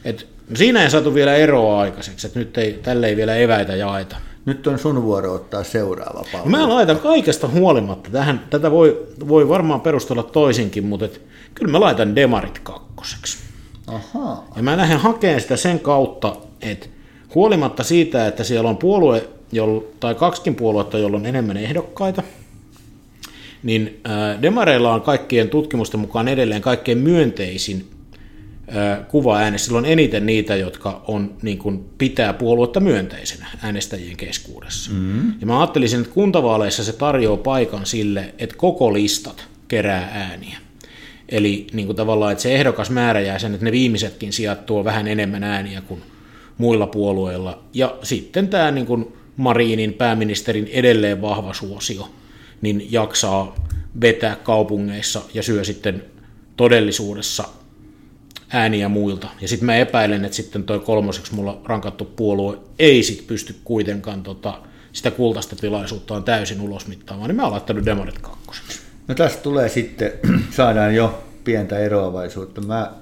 Et 0.04 0.26
siinä 0.54 0.82
ei 0.82 0.90
saatu 0.90 1.14
vielä 1.14 1.34
eroa 1.34 1.80
aikaiseksi, 1.80 2.26
että 2.26 2.38
nyt 2.38 2.58
ei, 2.58 2.72
tälle 2.72 3.06
ei 3.06 3.16
vielä 3.16 3.36
eväitä 3.36 3.76
jaeta. 3.76 4.16
Nyt 4.44 4.66
on 4.66 4.78
sun 4.78 5.02
vuoro 5.02 5.34
ottaa 5.34 5.64
seuraava 5.64 6.24
pallo. 6.32 6.46
Mä 6.46 6.68
laitan 6.68 6.98
kaikesta 6.98 7.48
huolimatta 7.48 8.10
tähän, 8.10 8.46
tätä 8.50 8.70
voi, 8.70 9.06
voi 9.28 9.48
varmaan 9.48 9.80
perustella 9.80 10.22
toisinkin, 10.22 10.84
mutta 10.84 11.06
et, 11.06 11.20
kyllä 11.54 11.72
mä 11.72 11.80
laitan 11.80 12.16
demarit 12.16 12.58
kakkoseksi. 12.58 13.38
Aha. 13.86 14.44
Ja 14.56 14.62
mä 14.62 14.76
lähden 14.76 14.98
hakemaan 14.98 15.40
sitä 15.40 15.56
sen 15.56 15.80
kautta, 15.80 16.36
että 16.60 16.86
Huolimatta 17.34 17.84
siitä, 17.84 18.26
että 18.26 18.44
siellä 18.44 18.70
on 18.70 18.76
puolue, 18.76 19.28
tai 20.00 20.14
kaksikin 20.14 20.54
puoluetta, 20.54 20.98
jolla 20.98 21.16
on 21.16 21.26
enemmän 21.26 21.56
ehdokkaita, 21.56 22.22
niin 23.62 24.00
Demareilla 24.42 24.94
on 24.94 25.00
kaikkien 25.00 25.48
tutkimusten 25.48 26.00
mukaan 26.00 26.28
edelleen 26.28 26.62
kaikkein 26.62 26.98
myönteisin 26.98 27.90
kuva 29.08 29.36
äänessä. 29.36 29.64
Silloin 29.64 29.84
eniten 29.84 30.26
niitä, 30.26 30.56
jotka 30.56 31.02
on, 31.08 31.34
niin 31.42 31.58
kuin, 31.58 31.84
pitää 31.98 32.32
puoluetta 32.32 32.80
myönteisenä 32.80 33.46
äänestäjien 33.62 34.16
keskuudessa. 34.16 34.90
Mm-hmm. 34.90 35.32
Ja 35.40 35.46
mä 35.46 35.60
ajattelisin, 35.60 36.00
että 36.00 36.14
kuntavaaleissa 36.14 36.84
se 36.84 36.92
tarjoaa 36.92 37.36
paikan 37.36 37.86
sille, 37.86 38.34
että 38.38 38.56
koko 38.56 38.92
listat 38.92 39.46
kerää 39.68 40.10
ääniä. 40.12 40.58
Eli 41.28 41.66
niin 41.72 41.86
kuin 41.86 41.96
tavallaan, 41.96 42.32
että 42.32 42.42
se 42.42 42.54
ehdokas 42.54 42.90
määrä 42.90 43.20
jää 43.20 43.38
sen, 43.38 43.54
että 43.54 43.64
ne 43.64 43.72
viimeisetkin 43.72 44.32
sijat 44.32 44.66
tuo 44.66 44.84
vähän 44.84 45.08
enemmän 45.08 45.44
ääniä 45.44 45.80
kuin 45.80 46.02
muilla 46.58 46.86
puolueilla. 46.86 47.62
Ja 47.74 47.96
sitten 48.02 48.48
tämä 48.48 48.70
niin 48.70 48.86
kuin 48.86 49.12
Marinin 49.36 49.92
pääministerin 49.92 50.68
edelleen 50.72 51.22
vahva 51.22 51.54
suosio, 51.54 52.08
niin 52.62 52.92
jaksaa 52.92 53.54
vetää 54.00 54.36
kaupungeissa 54.36 55.22
ja 55.34 55.42
syö 55.42 55.64
sitten 55.64 56.04
todellisuudessa 56.56 57.44
ääniä 58.50 58.88
muilta. 58.88 59.28
Ja 59.40 59.48
sitten 59.48 59.66
mä 59.66 59.76
epäilen, 59.76 60.24
että 60.24 60.36
sitten 60.36 60.64
toi 60.64 60.80
kolmoseksi 60.80 61.34
mulla 61.34 61.60
rankattu 61.64 62.04
puolue 62.04 62.58
ei 62.78 63.02
sit 63.02 63.26
pysty 63.26 63.54
kuitenkaan 63.64 64.22
tota, 64.22 64.62
sitä 64.92 65.10
kultaista 65.10 65.56
tilaisuuttaan 65.56 66.24
täysin 66.24 66.60
ulosmittaamaan, 66.60 67.28
niin 67.28 67.36
mä 67.36 67.42
oon 67.42 67.52
laittanut 67.52 67.84
demarit 67.84 68.18
kakkoseksi. 68.18 68.80
No 69.08 69.14
tästä 69.14 69.42
tulee 69.42 69.68
sitten, 69.68 70.12
saadaan 70.56 70.94
jo 70.94 71.24
pientä 71.44 71.78
eroavaisuutta. 71.78 72.60
Mä 72.60 72.92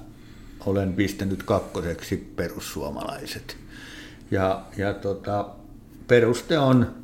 olen 0.65 0.93
pistänyt 0.93 1.43
kakkoseksi 1.43 2.33
perussuomalaiset. 2.35 3.57
Ja, 4.31 4.61
ja 4.77 4.93
tota, 4.93 5.49
peruste 6.07 6.59
on, 6.59 6.95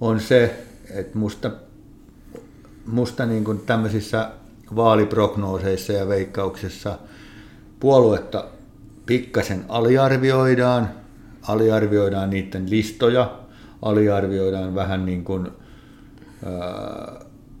on 0.00 0.20
se, 0.20 0.64
että 0.90 1.18
musta, 1.18 1.50
musta 2.86 3.26
niin 3.26 3.44
kuin 3.44 3.58
tämmöisissä 3.58 4.30
vaaliprognooseissa 4.76 5.92
ja 5.92 6.08
veikkauksessa 6.08 6.98
puoluetta 7.80 8.44
pikkasen 9.06 9.64
aliarvioidaan, 9.68 10.90
aliarvioidaan 11.48 12.30
niiden 12.30 12.70
listoja, 12.70 13.38
aliarvioidaan 13.82 14.74
vähän 14.74 15.06
niin 15.06 15.24
kuin, 15.24 15.48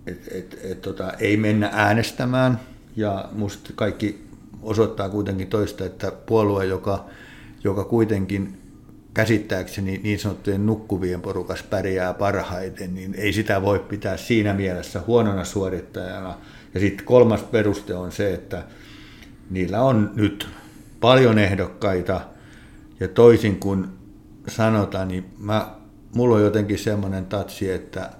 että 0.06 0.30
et, 0.34 0.58
et, 0.62 0.80
tota, 0.80 1.12
ei 1.12 1.36
mennä 1.36 1.70
äänestämään. 1.72 2.60
Ja 2.96 3.28
musta 3.32 3.70
kaikki 3.74 4.26
osoittaa 4.62 5.08
kuitenkin 5.08 5.48
toista, 5.48 5.84
että 5.84 6.12
puolue, 6.26 6.66
joka, 6.66 7.04
joka 7.64 7.84
kuitenkin 7.84 8.65
käsittääkseni 9.16 10.00
niin 10.02 10.18
sanottujen 10.18 10.66
nukkuvien 10.66 11.20
porukas 11.20 11.62
pärjää 11.62 12.14
parhaiten, 12.14 12.94
niin 12.94 13.14
ei 13.14 13.32
sitä 13.32 13.62
voi 13.62 13.78
pitää 13.78 14.16
siinä 14.16 14.52
mielessä 14.52 15.00
huonona 15.06 15.44
suorittajana. 15.44 16.34
Ja 16.74 16.80
sitten 16.80 17.06
kolmas 17.06 17.42
peruste 17.42 17.94
on 17.94 18.12
se, 18.12 18.34
että 18.34 18.64
niillä 19.50 19.82
on 19.82 20.10
nyt 20.14 20.48
paljon 21.00 21.38
ehdokkaita, 21.38 22.20
ja 23.00 23.08
toisin 23.08 23.56
kuin 23.56 23.86
sanotaan, 24.48 25.08
niin 25.08 25.24
mä, 25.38 25.74
mulla 26.14 26.36
on 26.36 26.42
jotenkin 26.42 26.78
semmoinen 26.78 27.26
tatsi, 27.26 27.70
että, 27.70 28.10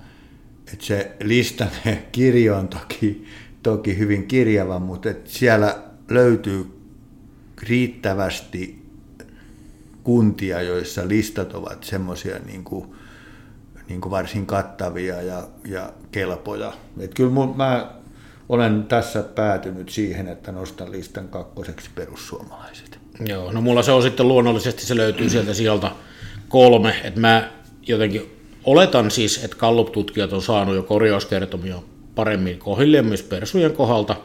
että 0.73 0.87
se 0.87 1.17
listan 1.23 1.69
kirjo 2.13 2.57
on 2.57 2.69
toki, 2.69 3.25
toki 3.63 3.99
hyvin 3.99 4.27
kirjava, 4.27 4.79
mutta 4.79 5.11
että 5.11 5.31
siellä 5.31 5.79
löytyy 6.11 6.67
riittävästi 7.63 8.86
kuntia, 10.07 10.63
joissa 10.63 11.09
listat 11.09 11.55
ovat 11.55 11.85
semmoisia 11.85 12.39
niin 12.39 12.65
kuin, 12.65 12.87
niin 13.89 14.01
kuin 14.01 14.11
varsin 14.11 14.47
kattavia 14.47 15.23
ja, 15.23 15.49
ja 15.69 15.93
kelpoja. 16.13 16.73
Et 17.01 17.15
kyllä 17.15 17.31
mun, 17.31 17.57
mä 17.57 17.91
olen 18.49 18.85
tässä 18.85 19.23
päätynyt 19.23 19.89
siihen, 19.89 20.29
että 20.29 20.53
nostan 20.53 20.93
listan 20.93 21.29
kakkoseksi 21.29 21.91
perussuomalaiset. 21.95 22.99
Joo, 23.27 23.53
no 23.53 23.61
mulla 23.61 23.83
se 23.83 23.93
on 23.93 24.03
sitten 24.03 24.29
luonnollisesti, 24.29 24.87
se 24.87 24.97
löytyy 24.97 25.31
sieltä 25.31 25.55
sieltä 25.55 25.91
kolme, 26.49 26.97
että 27.05 27.21
mä 27.21 27.51
jotenkin 27.87 28.23
oletan 28.65 29.11
siis, 29.11 29.45
että 29.45 29.57
Gallup-tutkijat 29.57 30.33
on 30.33 30.43
saanut 30.43 30.75
jo 30.75 30.83
korjauskertomia 30.83 31.83
paremmin 32.15 32.59
kohille 32.59 33.03
myös 33.03 33.23
persujen 33.23 33.73
kohdalta, 33.73 34.17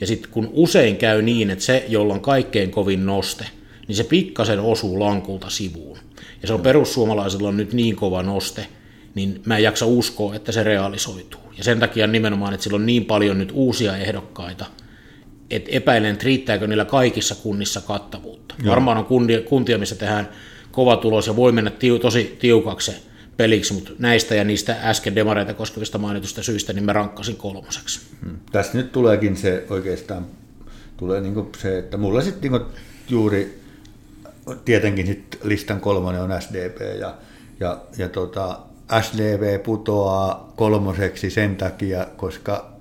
ja 0.00 0.06
sitten 0.06 0.30
kun 0.30 0.50
usein 0.52 0.96
käy 0.96 1.22
niin, 1.22 1.50
että 1.50 1.64
se, 1.64 1.84
jolla 1.88 2.14
on 2.14 2.20
kaikkein 2.20 2.70
kovin 2.70 3.06
noste, 3.06 3.44
niin 3.92 3.96
se 3.96 4.04
pikkasen 4.04 4.60
osuu 4.60 5.00
lankulta 5.00 5.50
sivuun. 5.50 5.98
Ja 6.42 6.48
se 6.48 6.54
on 6.54 6.60
perussuomalaisilla 6.60 7.52
nyt 7.52 7.72
niin 7.72 7.96
kova 7.96 8.22
noste, 8.22 8.66
niin 9.14 9.42
mä 9.46 9.56
en 9.56 9.62
jaksa 9.62 9.86
uskoa, 9.86 10.34
että 10.34 10.52
se 10.52 10.62
realisoituu. 10.62 11.40
Ja 11.58 11.64
sen 11.64 11.80
takia 11.80 12.06
nimenomaan, 12.06 12.54
että 12.54 12.64
sillä 12.64 12.76
on 12.76 12.86
niin 12.86 13.04
paljon 13.04 13.38
nyt 13.38 13.50
uusia 13.52 13.96
ehdokkaita, 13.96 14.66
että 15.50 15.70
epäilen, 15.72 16.12
että 16.12 16.24
riittääkö 16.24 16.66
niillä 16.66 16.84
kaikissa 16.84 17.34
kunnissa 17.34 17.80
kattavuutta. 17.80 18.54
Joo. 18.62 18.70
Varmaan 18.70 18.98
on 18.98 19.04
kuntia, 19.04 19.40
kuntia, 19.40 19.78
missä 19.78 19.96
tehdään 19.96 20.28
kova 20.70 20.96
tulos 20.96 21.26
ja 21.26 21.36
voi 21.36 21.52
mennä 21.52 21.70
tiu, 21.70 21.98
tosi 21.98 22.36
tiukaksi 22.38 22.92
peliksi, 23.36 23.74
mutta 23.74 23.90
näistä 23.98 24.34
ja 24.34 24.44
niistä 24.44 24.76
äsken 24.82 25.14
demareita 25.14 25.54
koskevista 25.54 25.98
mainitusta 25.98 26.42
syistä, 26.42 26.72
niin 26.72 26.84
mä 26.84 26.92
rankkasin 26.92 27.36
kolmoseksi. 27.36 28.00
Hmm. 28.24 28.36
Tässä 28.52 28.78
nyt 28.78 28.92
tuleekin 28.92 29.36
se 29.36 29.66
oikeastaan, 29.70 30.26
tulee 30.96 31.20
niin 31.20 31.48
se, 31.58 31.78
että 31.78 31.96
mulla 31.96 32.20
sitten 32.20 32.52
niin 32.52 32.62
juuri 33.08 33.61
tietenkin 34.64 35.06
sit 35.06 35.38
listan 35.42 35.80
kolmonen 35.80 36.22
on 36.22 36.42
SDP 36.42 36.80
ja, 36.98 37.14
ja, 37.60 37.80
ja 37.98 38.08
tota, 38.08 38.58
SDV 39.00 39.60
putoaa 39.60 40.52
kolmoseksi 40.56 41.30
sen 41.30 41.56
takia, 41.56 42.06
koska 42.16 42.72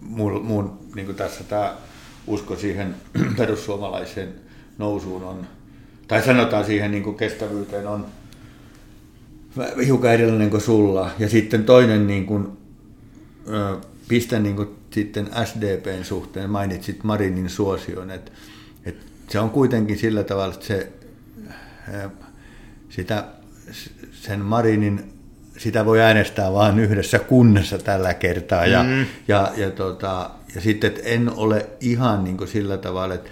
mun, 0.00 0.44
mun 0.44 0.78
niin 0.94 1.14
tässä 1.14 1.44
tämä 1.44 1.76
usko 2.26 2.56
siihen 2.56 2.94
perussuomalaisen 3.38 4.34
nousuun 4.78 5.24
on, 5.24 5.46
tai 6.08 6.22
sanotaan 6.22 6.64
siihen 6.64 6.90
niin 6.90 7.14
kestävyyteen 7.14 7.86
on 7.86 8.06
hiukan 9.86 10.12
erilainen 10.12 10.50
kuin 10.50 10.60
sulla. 10.60 11.10
Ja 11.18 11.28
sitten 11.28 11.64
toinen 11.64 12.06
niin 12.06 12.26
kuin, 12.26 12.48
pistän 14.08 14.42
niin 14.42 14.56
kuin 14.56 14.68
sitten 14.90 15.30
SDPn 15.44 16.04
suhteen, 16.04 16.50
mainitsit 16.50 17.04
Marinin 17.04 17.50
suosion, 17.50 18.10
että, 18.10 18.32
että 18.84 19.04
se 19.28 19.40
on 19.40 19.50
kuitenkin 19.50 19.98
sillä 19.98 20.24
tavalla, 20.24 20.54
että 20.54 20.66
se 20.66 20.92
sitä, 22.88 23.24
sen 24.12 24.40
Marinin, 24.40 25.12
sitä 25.58 25.84
voi 25.84 26.00
äänestää 26.00 26.52
vain 26.52 26.78
yhdessä 26.78 27.18
kunnassa 27.18 27.78
tällä 27.78 28.14
kertaa. 28.14 28.66
Ja, 28.66 28.82
mm. 28.82 29.06
ja, 29.28 29.52
ja, 29.56 29.70
tota, 29.70 30.30
ja 30.54 30.60
sitten, 30.60 30.88
että 30.88 31.08
en 31.08 31.30
ole 31.36 31.66
ihan 31.80 32.24
niin 32.24 32.36
kuin 32.36 32.48
sillä 32.48 32.78
tavalla, 32.78 33.14
että 33.14 33.30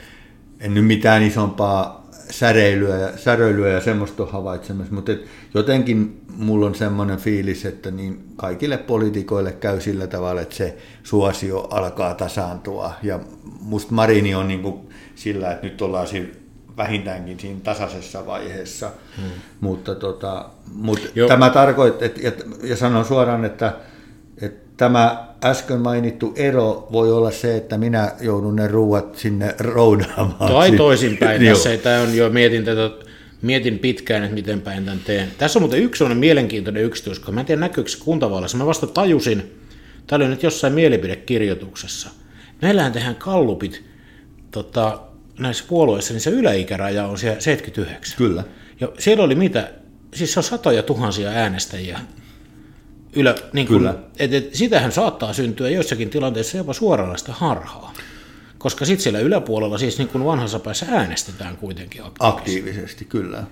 en 0.61 0.75
nyt 0.75 0.87
mitään 0.87 1.23
isompaa 1.23 2.07
säreilyä 2.31 2.97
ja, 2.97 3.19
säröilyä 3.19 3.69
ja 3.69 3.81
semmoista 3.81 4.23
on 4.23 4.33
havaitsemassa, 4.33 4.95
mutta 4.95 5.13
et 5.13 5.27
jotenkin 5.55 6.21
mulla 6.37 6.67
on 6.67 6.75
semmoinen 6.75 7.19
fiilis, 7.19 7.67
että 7.67 7.91
niin 7.91 8.25
kaikille 8.37 8.79
poliitikoille 8.79 9.53
käy 9.53 9.81
sillä 9.81 10.07
tavalla, 10.07 10.41
että 10.41 10.55
se 10.55 10.77
suosio 11.03 11.61
alkaa 11.61 12.15
tasaantua. 12.15 12.93
Ja 13.03 13.21
musta 13.61 13.95
Marini 13.95 14.35
on 14.35 14.49
niin 14.49 14.63
kuin 14.63 14.89
sillä, 15.15 15.53
että 15.53 15.67
nyt 15.67 15.83
ollaan 15.83 16.07
siinä 16.07 16.29
vähintäänkin 16.77 17.41
siinä 17.41 17.61
tasaisessa 17.65 18.27
vaiheessa. 18.27 18.91
Hmm. 19.17 19.31
Mutta, 19.61 19.95
tota, 19.95 20.49
mutta 20.73 21.09
tämä 21.29 21.51
tarkoittaa, 21.51 22.09
ja, 22.23 22.33
ja 22.63 22.77
sanon 22.77 23.05
suoraan, 23.05 23.45
että, 23.45 23.73
että 24.43 24.67
tämä 24.77 25.27
äsken 25.45 25.81
mainittu 25.81 26.33
ero 26.37 26.89
voi 26.93 27.13
olla 27.13 27.31
se, 27.31 27.57
että 27.57 27.79
minä 27.79 28.13
joudun 28.21 28.57
ne 28.57 28.69
ruuat 28.69 29.15
sinne 29.15 29.55
roudaamaan. 29.59 30.53
Tai 30.53 30.77
toisinpäin. 30.77 31.45
Tässä 31.45 31.71
ei, 31.71 31.79
tämä 31.79 32.01
on 32.01 32.17
jo 32.17 32.31
mietin 32.31 32.65
tätä 32.65 32.91
mietin 33.43 33.79
pitkään, 33.79 34.23
että 34.23 34.35
miten 34.35 34.61
päin 34.61 34.85
tämän 34.85 35.01
teen. 35.07 35.29
Tässä 35.39 35.59
on 35.59 35.63
muuten 35.63 35.83
yksi 35.83 35.99
sellainen 35.99 36.19
mielenkiintoinen 36.19 36.83
yksityiskohta. 36.83 37.33
Mä 37.33 37.41
en 37.41 37.47
tiedä 37.47 37.61
näkyykö 37.61 37.91
se 37.91 37.99
kuntavaaleissa. 38.05 38.59
Mä 38.59 38.67
vasta 38.67 38.87
tajusin, 38.87 39.61
tämä 40.07 40.17
oli 40.17 40.29
nyt 40.29 40.43
jossain 40.43 40.73
mielipidekirjoituksessa. 40.73 42.11
Meillähän 42.63 42.93
tehdään 42.93 43.17
kallupit 43.17 43.85
tota, 44.51 45.01
näissä 45.39 45.65
puolueissa, 45.69 46.13
niin 46.13 46.21
se 46.21 46.31
yläikäraja 46.31 47.07
on 47.07 47.19
siellä 47.19 47.41
79. 47.41 48.17
Kyllä. 48.19 48.45
Ja 48.81 48.89
siellä 48.99 49.25
oli 49.25 49.35
mitä, 49.35 49.71
siis 50.15 50.33
se 50.33 50.41
on 50.41 50.45
satoja 50.45 50.83
tuhansia 50.83 51.31
äänestäjiä. 51.31 52.01
Ylä, 53.17 53.35
niin 53.53 53.67
kun, 53.67 53.77
Kyllä. 53.77 53.95
Et, 54.19 54.33
et, 54.33 54.55
sitähän 54.55 54.93
saattaa 54.93 55.33
syntyä 55.33 55.71
joissakin 55.71 56.11
tilanteissa 56.11 56.57
jopa 56.57 56.73
suoranaista 56.73 57.33
harhaa. 57.33 57.93
Koska 58.59 58.85
sitten 58.85 59.03
siellä 59.03 59.19
yläpuolella 59.19 59.79
siis 59.79 59.99
niin 59.99 60.09
kuin 60.09 60.25
vanhassa 60.25 60.59
päässä 60.59 60.87
äänestetään 60.91 61.57
kuitenkin 61.57 62.03
aktiivisesti. 62.03 62.61
Aktiivisesti, 62.61 63.05
kyllä. 63.05 63.45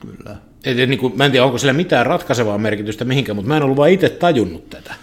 kyllä. 0.00 0.36
Et, 0.64 0.78
et, 0.78 0.88
niin 0.88 0.98
kuin, 0.98 1.16
mä 1.16 1.24
en 1.24 1.30
tiedä, 1.30 1.44
onko 1.46 1.58
sillä 1.58 1.72
mitään 1.72 2.06
ratkaisevaa 2.06 2.58
merkitystä 2.58 3.04
mihinkään, 3.04 3.36
mutta 3.36 3.48
mä 3.48 3.56
en 3.56 3.62
ollut 3.62 3.76
vaan 3.76 3.90
itse 3.90 4.08
tajunnut 4.08 4.70
tätä. 4.70 4.94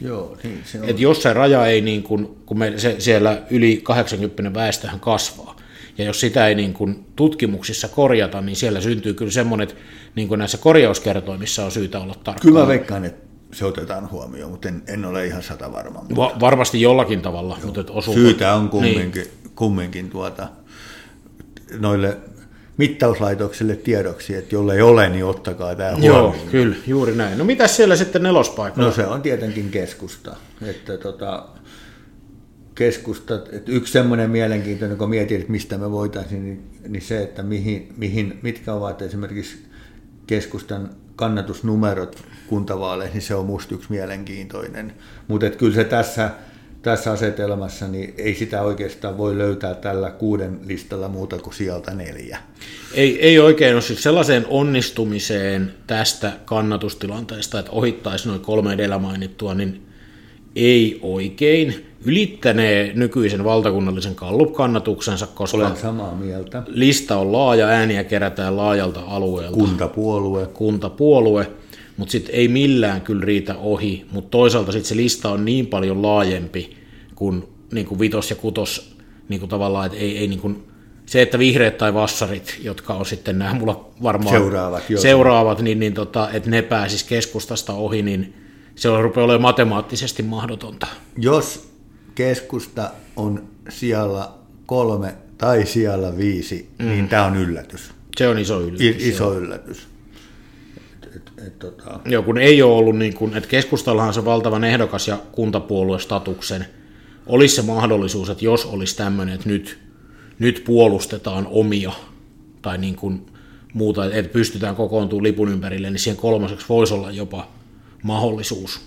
Joo, 0.00 0.36
niin 0.42 0.62
se 0.64 0.80
on. 0.80 0.88
Et 0.88 1.00
jos 1.00 1.22
se 1.22 1.32
raja 1.32 1.66
ei, 1.66 1.80
niin 1.80 2.02
kuin, 2.02 2.28
kun 2.46 2.58
me, 2.58 2.72
se, 2.76 2.96
siellä 2.98 3.42
yli 3.50 3.80
80 3.82 4.60
väestöhän 4.60 5.00
kasvaa, 5.00 5.56
ja 5.98 6.04
jos 6.04 6.20
sitä 6.20 6.46
ei 6.46 6.54
niin 6.54 6.72
kuin 6.72 7.06
tutkimuksissa 7.16 7.88
korjata, 7.88 8.40
niin 8.40 8.56
siellä 8.56 8.80
syntyy 8.80 9.14
kyllä 9.14 9.30
semmoinen, 9.30 9.68
että 9.68 9.80
niin 10.14 10.28
kuin 10.28 10.38
näissä 10.38 10.58
korjauskertoimissa 10.58 11.64
on 11.64 11.70
syytä 11.70 12.00
olla 12.00 12.14
tarkka. 12.24 12.42
Kyllä 12.42 12.60
mä 12.60 12.66
veikkaan, 12.66 13.04
että 13.04 13.26
se 13.52 13.64
otetaan 13.64 14.10
huomioon, 14.10 14.50
mutta 14.50 14.68
en, 14.68 14.82
en 14.86 15.04
ole 15.04 15.26
ihan 15.26 15.42
sata 15.42 15.72
varma. 15.72 15.98
Mutta... 15.98 16.16
Va- 16.16 16.32
varmasti 16.40 16.80
jollakin 16.80 17.22
tavalla. 17.22 17.58
Mutta 17.64 17.92
osuu... 17.92 18.14
Syytä 18.14 18.54
on 18.54 18.68
kumminkin, 18.68 19.22
niin. 19.22 19.50
kumminkin 19.54 20.10
tuota, 20.10 20.48
noille 21.78 22.16
mittauslaitoksille 22.76 23.76
tiedoksi, 23.76 24.34
että 24.34 24.54
jolle 24.54 24.74
ei 24.74 24.82
ole, 24.82 25.08
niin 25.08 25.24
ottakaa 25.24 25.74
tämä 25.74 25.90
Joo, 25.98 26.22
huomioon. 26.22 26.48
kyllä, 26.50 26.76
juuri 26.86 27.14
näin. 27.14 27.38
No 27.38 27.44
mitä 27.44 27.68
siellä 27.68 27.96
sitten 27.96 28.22
nelospaikalla? 28.22 28.88
No 28.88 28.94
se 28.94 29.06
on 29.06 29.22
tietenkin 29.22 29.70
keskusta. 29.70 30.36
Että 30.62 30.98
tota, 30.98 31.46
keskusta, 32.82 33.34
että 33.34 33.72
yksi 33.72 33.92
semmoinen 33.92 34.30
mielenkiintoinen, 34.30 34.98
kun 34.98 35.10
mietin, 35.10 35.40
että 35.40 35.52
mistä 35.52 35.78
me 35.78 35.90
voitaisiin, 35.90 36.44
niin, 36.44 36.62
niin 36.88 37.02
se, 37.02 37.22
että 37.22 37.42
mihin, 37.42 37.92
mihin, 37.96 38.38
mitkä 38.42 38.72
ovat 38.72 39.02
esimerkiksi 39.02 39.58
keskustan 40.26 40.90
kannatusnumerot 41.16 42.22
kuntavaaleihin, 42.48 43.12
niin 43.12 43.22
se 43.22 43.34
on 43.34 43.46
musta 43.46 43.74
yksi 43.74 43.90
mielenkiintoinen. 43.90 44.92
Mutta 45.28 45.50
kyllä 45.50 45.74
se 45.74 45.84
tässä, 45.84 46.30
tässä 46.82 47.12
asetelmassa, 47.12 47.88
niin 47.88 48.14
ei 48.18 48.34
sitä 48.34 48.62
oikeastaan 48.62 49.18
voi 49.18 49.38
löytää 49.38 49.74
tällä 49.74 50.10
kuuden 50.10 50.60
listalla 50.66 51.08
muuta 51.08 51.38
kuin 51.38 51.54
sieltä 51.54 51.94
neljä. 51.94 52.38
Ei, 52.94 53.20
ei 53.20 53.38
oikein 53.38 53.74
ole 53.74 53.82
sellaiseen 53.82 54.46
onnistumiseen 54.48 55.74
tästä 55.86 56.32
kannatustilanteesta, 56.44 57.58
että 57.58 57.72
ohittaisi 57.72 58.28
noin 58.28 58.40
kolme 58.40 58.72
edellä 58.72 58.98
mainittua, 58.98 59.54
niin 59.54 59.82
ei 60.56 60.98
oikein. 61.02 61.91
Ylittänee 62.04 62.92
nykyisen 62.94 63.44
valtakunnallisen 63.44 64.12
Gallup-kannatuksensa, 64.16 65.26
koska 65.26 65.56
Olen 65.56 65.76
samaa 65.76 66.14
mieltä. 66.14 66.62
lista 66.66 67.16
on 67.16 67.32
laaja, 67.32 67.66
ääniä 67.66 68.04
kerätään 68.04 68.56
laajalta 68.56 69.00
alueelta. 69.06 69.56
Kuntapuolue. 69.56 70.46
kuntapuolue, 70.46 71.50
mutta 71.96 72.12
sitten 72.12 72.34
ei 72.34 72.48
millään 72.48 73.00
kyllä 73.00 73.24
riitä 73.24 73.54
ohi, 73.58 74.06
mutta 74.12 74.30
toisaalta 74.30 74.72
sitten 74.72 74.88
se 74.88 74.96
lista 74.96 75.30
on 75.30 75.44
niin 75.44 75.66
paljon 75.66 76.02
laajempi 76.02 76.76
kuin, 77.14 77.44
niin 77.72 77.86
kuin 77.86 77.98
vitos 77.98 78.30
ja 78.30 78.36
kutos 78.36 78.96
niin 79.28 79.40
kuin 79.40 79.50
tavallaan, 79.50 79.86
että 79.86 79.98
ei, 79.98 80.18
ei 80.18 80.26
niin 80.28 80.40
kuin, 80.40 80.62
se, 81.06 81.22
että 81.22 81.38
vihreät 81.38 81.78
tai 81.78 81.94
vassarit, 81.94 82.60
jotka 82.62 82.94
on 82.94 83.06
sitten 83.06 83.38
nämä 83.38 83.54
mulla 83.54 83.88
varmaan 84.02 84.36
Seuraavat, 84.36 84.90
joo. 84.90 85.00
seuraavat 85.00 85.60
niin, 85.60 85.78
niin 85.78 85.94
tota, 85.94 86.30
että 86.32 86.50
ne 86.50 86.62
pääsis 86.62 87.04
keskustasta 87.04 87.72
ohi, 87.72 88.02
niin 88.02 88.34
se 88.74 88.88
on 88.88 89.02
rupeaa 89.02 89.24
olemaan 89.24 89.42
matemaattisesti 89.42 90.22
mahdotonta. 90.22 90.86
Jos 91.18 91.71
keskusta 92.14 92.90
on 93.16 93.48
siellä 93.68 94.28
kolme 94.66 95.14
tai 95.38 95.66
siellä 95.66 96.16
viisi, 96.16 96.70
mm. 96.78 96.86
niin 96.86 97.08
tämä 97.08 97.24
on 97.24 97.36
yllätys. 97.36 97.90
Se 98.16 98.28
on 98.28 98.38
iso 98.38 98.60
yllätys. 98.60 99.06
I, 99.06 99.08
iso 99.08 99.34
yllätys. 99.34 99.88
Et, 100.76 101.16
et, 101.16 101.46
et, 101.46 101.58
tota, 101.58 102.00
Joo, 102.04 102.22
kun 102.22 102.38
ei 102.38 102.62
ole 102.62 102.74
ollut, 102.74 102.98
niin 102.98 103.14
kuin, 103.14 103.36
että 103.36 103.48
keskustallahan 103.48 104.14
se 104.14 104.24
valtavan 104.24 104.64
ehdokas 104.64 105.08
ja 105.08 105.18
kuntapuoluestatuksen, 105.32 106.66
olisi 107.26 107.54
se 107.54 107.62
mahdollisuus, 107.62 108.30
että 108.30 108.44
jos 108.44 108.66
olisi 108.66 108.96
tämmöinen, 108.96 109.34
että 109.34 109.48
nyt, 109.48 109.78
nyt 110.38 110.62
puolustetaan 110.66 111.46
omia 111.50 111.92
tai 112.62 112.78
niin 112.78 112.96
kuin 112.96 113.26
muuta, 113.74 114.04
että 114.04 114.32
pystytään 114.32 114.76
kokoontumaan 114.76 115.22
lipun 115.22 115.48
ympärille, 115.48 115.90
niin 115.90 115.98
siihen 115.98 116.20
kolmaseksi 116.20 116.66
voisi 116.68 116.94
olla 116.94 117.10
jopa 117.10 117.48
mahdollisuus. 118.02 118.80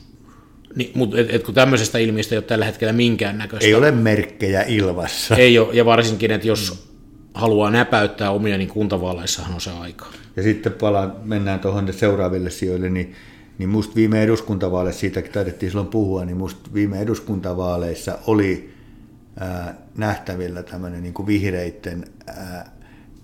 Niin, 0.75 0.91
mutta 0.93 1.19
et, 1.19 1.27
et 1.29 1.43
kun 1.43 1.53
tämmöisestä 1.53 1.97
ilmiöstä 1.97 2.35
ei 2.35 2.37
ole 2.37 2.45
tällä 2.45 2.65
hetkellä 2.65 2.93
minkäännäköistä. 2.93 3.65
ei 3.65 3.75
ole 3.75 3.91
merkkejä 3.91 4.63
ilmassa. 4.67 5.35
Ei 5.35 5.59
ole, 5.59 5.73
ja 5.73 5.85
varsinkin, 5.85 6.31
että 6.31 6.47
jos 6.47 6.89
haluaa 7.33 7.71
näpäyttää 7.71 8.31
omia, 8.31 8.57
niin 8.57 8.69
kuntavaaleissahan 8.69 9.53
on 9.53 9.61
se 9.61 9.71
aika. 9.71 10.05
Ja 10.35 10.43
sitten 10.43 10.73
palaan, 10.73 11.15
mennään 11.23 11.59
tuohon 11.59 11.93
seuraaville 11.93 12.49
sijoille, 12.49 12.89
niin, 12.89 13.13
niin 13.57 13.69
musta 13.69 13.95
viime 13.95 14.23
eduskuntavaaleissa, 14.23 14.99
siitäkin 14.99 15.31
taidettiin 15.31 15.69
silloin 15.69 15.87
puhua, 15.87 16.25
niin 16.25 16.37
musta 16.37 16.69
viime 16.73 17.01
eduskuntavaaleissa 17.01 18.17
oli 18.27 18.73
ää, 19.39 19.75
nähtävillä 19.97 20.63
tämmöinen 20.63 21.03
niin 21.03 21.13
kuin 21.13 21.27
vihreitten 21.27 22.05
ää, 22.27 22.71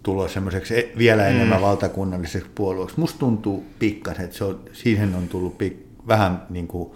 tulo 0.04 0.28
semmoiseksi 0.28 0.80
e- 0.80 0.92
vielä 0.98 1.28
enemmän 1.28 1.58
mm. 1.58 1.66
valtakunnalliseksi 1.66 2.50
puolueeksi. 2.56 3.00
Musta 3.00 3.20
tuntuu 3.20 3.66
pikkasen, 3.80 4.26
että 4.26 4.38
se 4.38 4.44
on, 4.44 4.60
siihen 4.74 5.16
on 5.16 5.28
tullut 5.28 5.58
pik, 5.58 5.78
vähän 6.08 6.42
niin 6.50 6.68
kuin, 6.68 6.92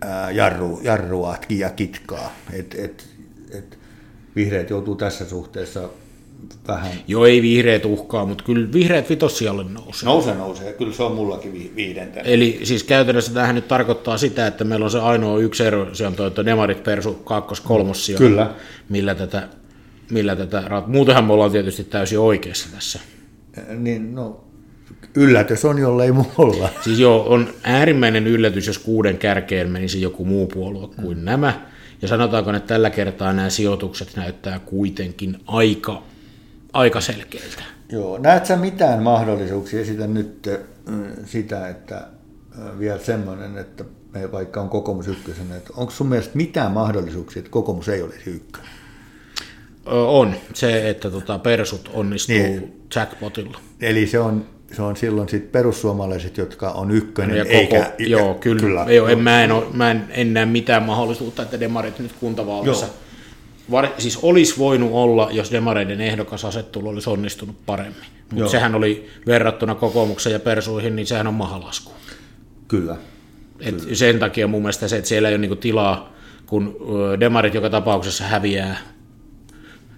ää, 0.00 0.30
jarru, 0.30 0.80
jarrua 0.82 1.36
ja 1.48 1.70
kitkaa. 1.70 2.32
Et, 2.52 2.74
et, 2.78 3.06
et 3.50 3.78
vihreät 4.36 4.70
joutuu 4.70 4.96
tässä 4.96 5.28
suhteessa 5.28 5.88
vähän 6.68 6.92
Joo, 7.08 7.26
ei 7.26 7.42
vihreät 7.42 7.84
uhkaa, 7.84 8.26
mutta 8.26 8.44
kyllä 8.44 8.72
vihreät 8.72 9.10
vitossijalle 9.10 9.64
nousee. 9.64 10.06
Nousee, 10.06 10.34
nousee. 10.34 10.72
Kyllä 10.72 10.92
se 10.92 11.02
on 11.02 11.14
mullakin 11.14 11.52
vi- 11.52 11.72
viidentenä. 11.76 12.28
Eli 12.28 12.60
siis 12.62 12.84
käytännössä 12.84 13.34
tämähän 13.34 13.54
nyt 13.54 13.68
tarkoittaa 13.68 14.18
sitä, 14.18 14.46
että 14.46 14.64
meillä 14.64 14.84
on 14.84 14.90
se 14.90 14.98
ainoa 14.98 15.38
yksi 15.38 15.64
ero, 15.64 15.94
se 15.94 16.06
on 16.06 16.14
toi 16.14 16.32
Demarit 16.44 16.82
Persu 16.82 17.14
kakkos 17.14 17.60
kolmos 17.60 18.12
Kyllä. 18.18 18.54
millä 18.88 19.14
tätä, 19.14 19.48
millä 20.10 20.36
tätä, 20.36 20.82
muutenhan 20.86 21.24
me 21.24 21.32
ollaan 21.32 21.50
tietysti 21.50 21.84
täysin 21.84 22.18
oikeassa 22.18 22.68
tässä. 22.74 23.00
Niin, 23.68 24.14
no, 24.14 24.44
yllätys 25.18 25.64
on, 25.64 25.78
jollei 25.78 26.12
mulla. 26.12 26.68
Siis 26.84 26.98
joo, 26.98 27.24
on 27.28 27.48
äärimmäinen 27.62 28.26
yllätys, 28.26 28.66
jos 28.66 28.78
kuuden 28.78 29.18
kärkeen 29.18 29.70
menisi 29.70 30.02
joku 30.02 30.24
muu 30.24 30.46
puolue 30.46 30.88
kuin 31.02 31.24
nämä. 31.24 31.66
Ja 32.02 32.08
sanotaanko, 32.08 32.50
että 32.52 32.66
tällä 32.74 32.90
kertaa 32.90 33.32
nämä 33.32 33.50
sijoitukset 33.50 34.16
näyttää 34.16 34.58
kuitenkin 34.58 35.40
aika, 35.46 36.02
aika 36.72 37.00
selkeiltä. 37.00 37.62
Joo, 37.92 38.18
näet 38.18 38.46
sä 38.46 38.56
mitään 38.56 39.02
mahdollisuuksia? 39.02 39.80
Esitän 39.80 40.14
nyt 40.14 40.48
sitä, 41.24 41.68
että 41.68 42.06
vielä 42.78 42.98
semmoinen, 42.98 43.58
että 43.58 43.84
me 44.14 44.32
vaikka 44.32 44.60
on 44.60 44.68
kokoomus 44.68 45.08
ykkösenä, 45.08 45.56
että 45.56 45.70
onko 45.76 45.92
sun 45.92 46.06
mielestä 46.06 46.36
mitään 46.36 46.72
mahdollisuuksia, 46.72 47.40
että 47.40 47.50
kokoomus 47.50 47.88
ei 47.88 48.02
olisi 48.02 48.30
ykkönen? 48.30 48.70
On 49.86 50.34
se, 50.54 50.90
että 50.90 51.10
tota 51.10 51.38
persut 51.38 51.90
onnistuu 51.94 52.36
Niin. 52.36 52.82
jackpotilla. 52.96 53.58
Eli 53.80 54.06
se 54.06 54.18
on, 54.18 54.46
se 54.72 54.82
on 54.82 54.96
silloin 54.96 55.28
sit 55.28 55.52
perussuomalaiset, 55.52 56.36
jotka 56.36 56.70
on 56.70 56.90
ykkönen, 56.90 57.36
Ja 57.36 57.44
koko, 57.44 57.56
eikä... 57.56 57.92
joo, 57.98 58.34
kyllä. 58.34 58.60
kyllä. 58.60 58.84
Ei 58.84 59.00
ole, 59.00 59.12
en, 59.12 59.18
mä, 59.18 59.44
en, 59.44 59.52
ole, 59.52 59.66
mä 59.72 59.90
en, 59.90 60.04
en 60.10 60.34
näe 60.34 60.46
mitään 60.46 60.82
mahdollisuutta, 60.82 61.42
että 61.42 61.60
demarit 61.60 61.98
nyt 61.98 62.12
kuntavaaleissa. 62.20 62.86
Joo. 62.86 62.94
Var, 63.70 63.88
siis 63.98 64.18
olisi 64.22 64.58
voinut 64.58 64.90
olla, 64.92 65.28
jos 65.32 65.52
demareiden 65.52 66.00
ehdokasasettelu 66.00 66.88
olisi 66.88 67.10
onnistunut 67.10 67.56
paremmin. 67.66 68.02
Joo. 68.02 68.08
Mutta 68.32 68.50
sehän 68.50 68.74
oli 68.74 69.10
verrattuna 69.26 69.74
kokoomuksen 69.74 70.32
ja 70.32 70.40
persuihin, 70.40 70.96
niin 70.96 71.06
sehän 71.06 71.26
on 71.26 71.34
mahalasku. 71.34 71.92
Kyllä. 72.68 72.96
Et 73.60 73.74
sen 73.92 74.18
takia 74.18 74.46
mun 74.46 74.62
mielestä 74.62 74.88
se, 74.88 74.96
että 74.96 75.08
siellä 75.08 75.28
ei 75.28 75.34
ole 75.34 75.40
niinku 75.40 75.56
tilaa, 75.56 76.12
kun 76.46 76.76
demarit 77.20 77.54
joka 77.54 77.70
tapauksessa 77.70 78.24
häviää 78.24 78.78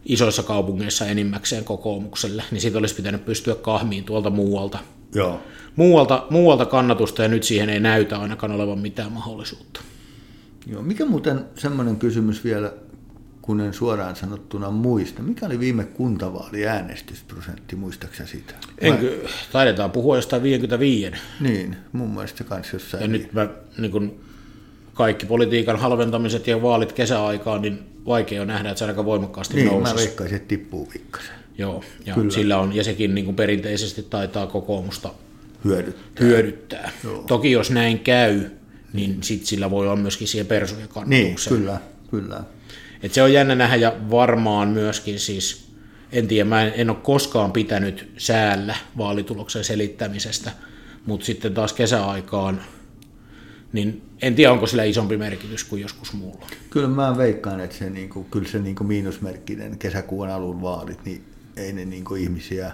isoissa 0.04 0.42
kaupungeissa 0.42 1.06
enimmäkseen 1.06 1.64
kokoomukselle, 1.64 2.44
niin 2.50 2.60
siitä 2.60 2.78
olisi 2.78 2.94
pitänyt 2.94 3.24
pystyä 3.24 3.54
kahmiin 3.54 4.04
tuolta 4.04 4.30
muualta. 4.30 4.78
Joo. 5.14 5.40
Muualta, 5.76 6.26
muualta 6.30 6.66
kannatusta 6.66 7.22
ja 7.22 7.28
nyt 7.28 7.42
siihen 7.42 7.70
ei 7.70 7.80
näytä 7.80 8.18
ainakaan 8.18 8.52
olevan 8.52 8.78
mitään 8.78 9.12
mahdollisuutta. 9.12 9.80
Joo. 10.66 10.82
Mikä 10.82 11.04
muuten 11.04 11.44
semmoinen 11.58 11.96
kysymys 11.96 12.44
vielä, 12.44 12.72
kun 13.42 13.60
en 13.60 13.74
suoraan 13.74 14.16
sanottuna 14.16 14.70
muista. 14.70 15.22
Mikä 15.22 15.46
oli 15.46 15.60
viime 15.60 15.84
kuntavaali 15.84 16.66
äänestysprosentti, 16.66 17.76
muistaaksä 17.76 18.26
sitä? 18.26 18.54
Enkö, 18.78 19.28
taidetaan 19.52 19.90
puhua 19.90 20.16
jostain 20.16 20.42
55. 20.42 21.16
Niin, 21.40 21.76
mun 21.92 22.14
mielestä 22.14 22.44
kans 22.44 22.72
jossain. 22.72 23.02
Ja 23.02 23.08
nyt 23.08 23.32
mä, 23.32 23.48
niin 23.78 23.90
kun 23.90 24.20
kaikki 25.00 25.26
politiikan 25.26 25.78
halventamiset 25.78 26.46
ja 26.46 26.62
vaalit 26.62 26.92
kesäaikaan, 26.92 27.62
niin 27.62 27.78
vaikea 28.06 28.42
on 28.42 28.48
nähdä, 28.48 28.68
että 28.70 28.78
se 28.78 28.84
aika 28.84 29.04
voimakkaasti 29.04 29.54
niin, 29.54 29.66
mä 29.66 29.72
nousisi. 29.72 29.96
veikkaisin, 29.96 30.36
että 30.36 30.48
tippuu 30.48 30.86
pikkasen. 30.86 31.34
Joo, 31.58 31.84
ja 32.06 32.14
Kyllä. 32.14 32.30
sillä 32.30 32.58
on, 32.58 32.76
ja 32.76 32.84
sekin 32.84 33.14
niin 33.14 33.24
kuin 33.24 33.36
perinteisesti 33.36 34.02
taitaa 34.02 34.46
kokoomusta 34.46 35.14
Hyödyttää. 35.64 36.12
hyödyttää. 36.20 36.90
Joo. 37.04 37.22
Toki 37.26 37.50
jos 37.50 37.70
näin 37.70 37.98
käy, 37.98 38.50
niin 38.92 39.22
sit 39.22 39.46
sillä 39.46 39.70
voi 39.70 39.86
olla 39.86 39.96
myöskin 39.96 40.28
siihen 40.28 40.46
persojen 40.46 40.88
Niin, 41.06 41.36
kyllä, 41.48 41.80
kyllä. 42.10 42.40
Et 43.02 43.14
se 43.14 43.22
on 43.22 43.32
jännä 43.32 43.54
nähdä 43.54 43.76
ja 43.76 43.92
varmaan 44.10 44.68
myöskin 44.68 45.20
siis, 45.20 45.64
en 46.12 46.28
tiedä, 46.28 46.48
mä 46.48 46.62
en, 46.62 46.72
en 46.76 46.90
ole 46.90 46.98
koskaan 47.02 47.52
pitänyt 47.52 48.08
säällä 48.18 48.74
vaalituloksen 48.98 49.64
selittämisestä, 49.64 50.50
mutta 51.06 51.26
sitten 51.26 51.54
taas 51.54 51.72
kesäaikaan, 51.72 52.60
niin 53.72 54.02
en 54.22 54.34
tiedä 54.34 54.52
onko 54.52 54.66
sillä 54.66 54.84
isompi 54.84 55.16
merkitys 55.16 55.64
kuin 55.64 55.82
joskus 55.82 56.12
muulla. 56.12 56.46
Kyllä 56.70 56.88
mä 56.88 57.16
veikkaan, 57.16 57.60
että 57.60 57.76
se, 57.76 57.90
niinku, 57.90 58.24
kyllä 58.24 58.48
se 58.48 58.58
niinku 58.58 58.84
miinusmerkkinen 58.84 59.78
kesäkuun 59.78 60.28
alun 60.28 60.62
vaalit, 60.62 61.04
niin 61.04 61.24
ei 61.56 61.72
ne 61.72 61.84
niinku 61.84 62.14
ihmisiä... 62.14 62.72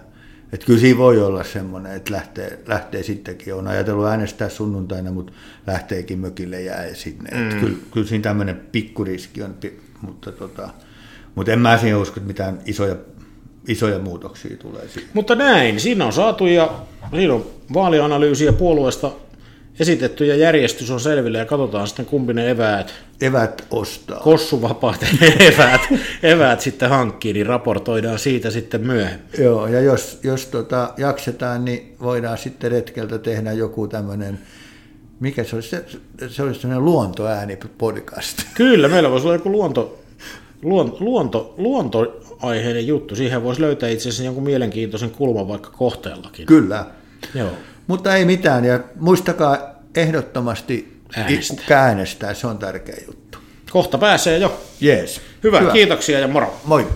Että 0.53 0.67
kyllä 0.67 0.81
siinä 0.81 0.99
voi 0.99 1.23
olla 1.23 1.45
semmoinen, 1.45 1.93
että 1.93 2.13
lähtee, 2.13 2.59
lähtee 2.67 3.03
sittenkin, 3.03 3.55
on 3.55 3.69
ajatellut 3.69 4.07
äänestää 4.07 4.49
sunnuntaina, 4.49 5.13
mutta 5.13 5.33
lähteekin 5.67 6.19
mökille 6.19 6.63
jää 6.63 6.95
sinne. 6.95 7.31
Mm. 7.31 7.61
Kyllä, 7.61 7.77
kyllä 7.91 8.07
siinä 8.07 8.23
tämmöinen 8.23 8.61
pikkuriski 8.73 9.43
on, 9.43 9.55
mutta, 10.03 10.33
tota, 10.33 10.69
mutta 11.35 11.53
en 11.53 11.59
mä 11.59 11.79
siihen 11.79 11.99
usko, 11.99 12.15
että 12.17 12.27
mitään 12.27 12.59
isoja, 12.67 12.97
isoja 13.69 13.99
muutoksia 13.99 14.57
tulee 14.57 14.89
siihen. 14.89 15.11
Mutta 15.15 15.35
näin, 15.35 15.81
siinä 15.81 16.07
on 16.07 16.13
saatu 16.13 16.47
ja 16.47 16.75
siinä 17.15 17.35
on 17.35 17.47
vaalianalyysiä 17.75 18.53
puolueesta 18.53 19.13
esitetty 19.81 20.27
ja 20.27 20.37
järjestys 20.37 20.91
on 20.91 21.01
selvillä 21.01 21.39
ja 21.39 21.45
katsotaan 21.45 21.87
sitten 21.87 22.07
kumpi 22.07 22.35
ne 22.35 22.51
eväät, 22.51 22.95
Evät 23.21 23.67
ostaa. 23.71 24.21
kossuvapaat 24.21 25.07
eväät, 25.55 25.81
eväät 26.23 26.61
sitten 26.61 26.89
hankkii, 26.89 27.33
niin 27.33 27.47
raportoidaan 27.47 28.19
siitä 28.19 28.51
sitten 28.51 28.81
myöhemmin. 28.87 29.29
Joo, 29.39 29.67
ja 29.67 29.81
jos, 29.81 30.19
jos 30.23 30.47
tota, 30.47 30.95
jaksetaan, 30.97 31.65
niin 31.65 31.97
voidaan 32.01 32.39
sitten 32.39 32.71
retkeltä 32.71 33.19
tehdä 33.19 33.53
joku 33.53 33.89
tämmöinen, 33.89 34.39
mikä 35.21 35.45
se 35.45 35.57
olisi, 35.57 35.69
se, 35.69 35.85
se 36.29 36.43
olisi 36.43 36.61
tämmöinen 36.61 36.85
luontoääni-podcast. 36.85 38.43
Kyllä, 38.55 38.89
meillä 38.89 39.11
voisi 39.11 39.27
olla 39.27 39.37
joku 39.37 39.53
luonto, 39.53 39.99
luonto, 40.63 40.97
luonto, 41.01 41.55
luontoaiheinen 41.59 42.87
juttu. 42.87 43.17
Siihen 43.17 43.45
voisi 43.45 43.61
löytää 43.61 43.89
itse 43.89 44.09
asiassa 44.09 44.25
jonkun 44.25 44.45
mielenkiintoisen 44.45 45.11
kulman 45.11 45.49
vaikka 45.49 45.71
kohteellakin. 45.71 46.47
Kyllä. 46.47 46.87
Joo. 47.35 47.51
Mutta 47.87 48.17
ei 48.17 48.25
mitään, 48.25 48.65
ja 48.65 48.81
muistakaa 49.01 49.59
ehdottomasti 49.95 50.97
Äänestää. 51.17 51.83
äänestää, 51.83 52.35
se 52.35 52.47
on 52.47 52.59
tärkeä 52.59 52.97
juttu. 53.07 53.39
Kohta 53.71 53.99
pääsee 53.99 54.39
jo. 54.39 54.61
Jees. 54.81 55.21
Hyvä, 55.45 55.61
Hyvä. 55.61 55.73
kiitoksia 55.73 56.19
ja 56.19 56.29
moro. 56.29 56.61
Moi. 56.65 56.87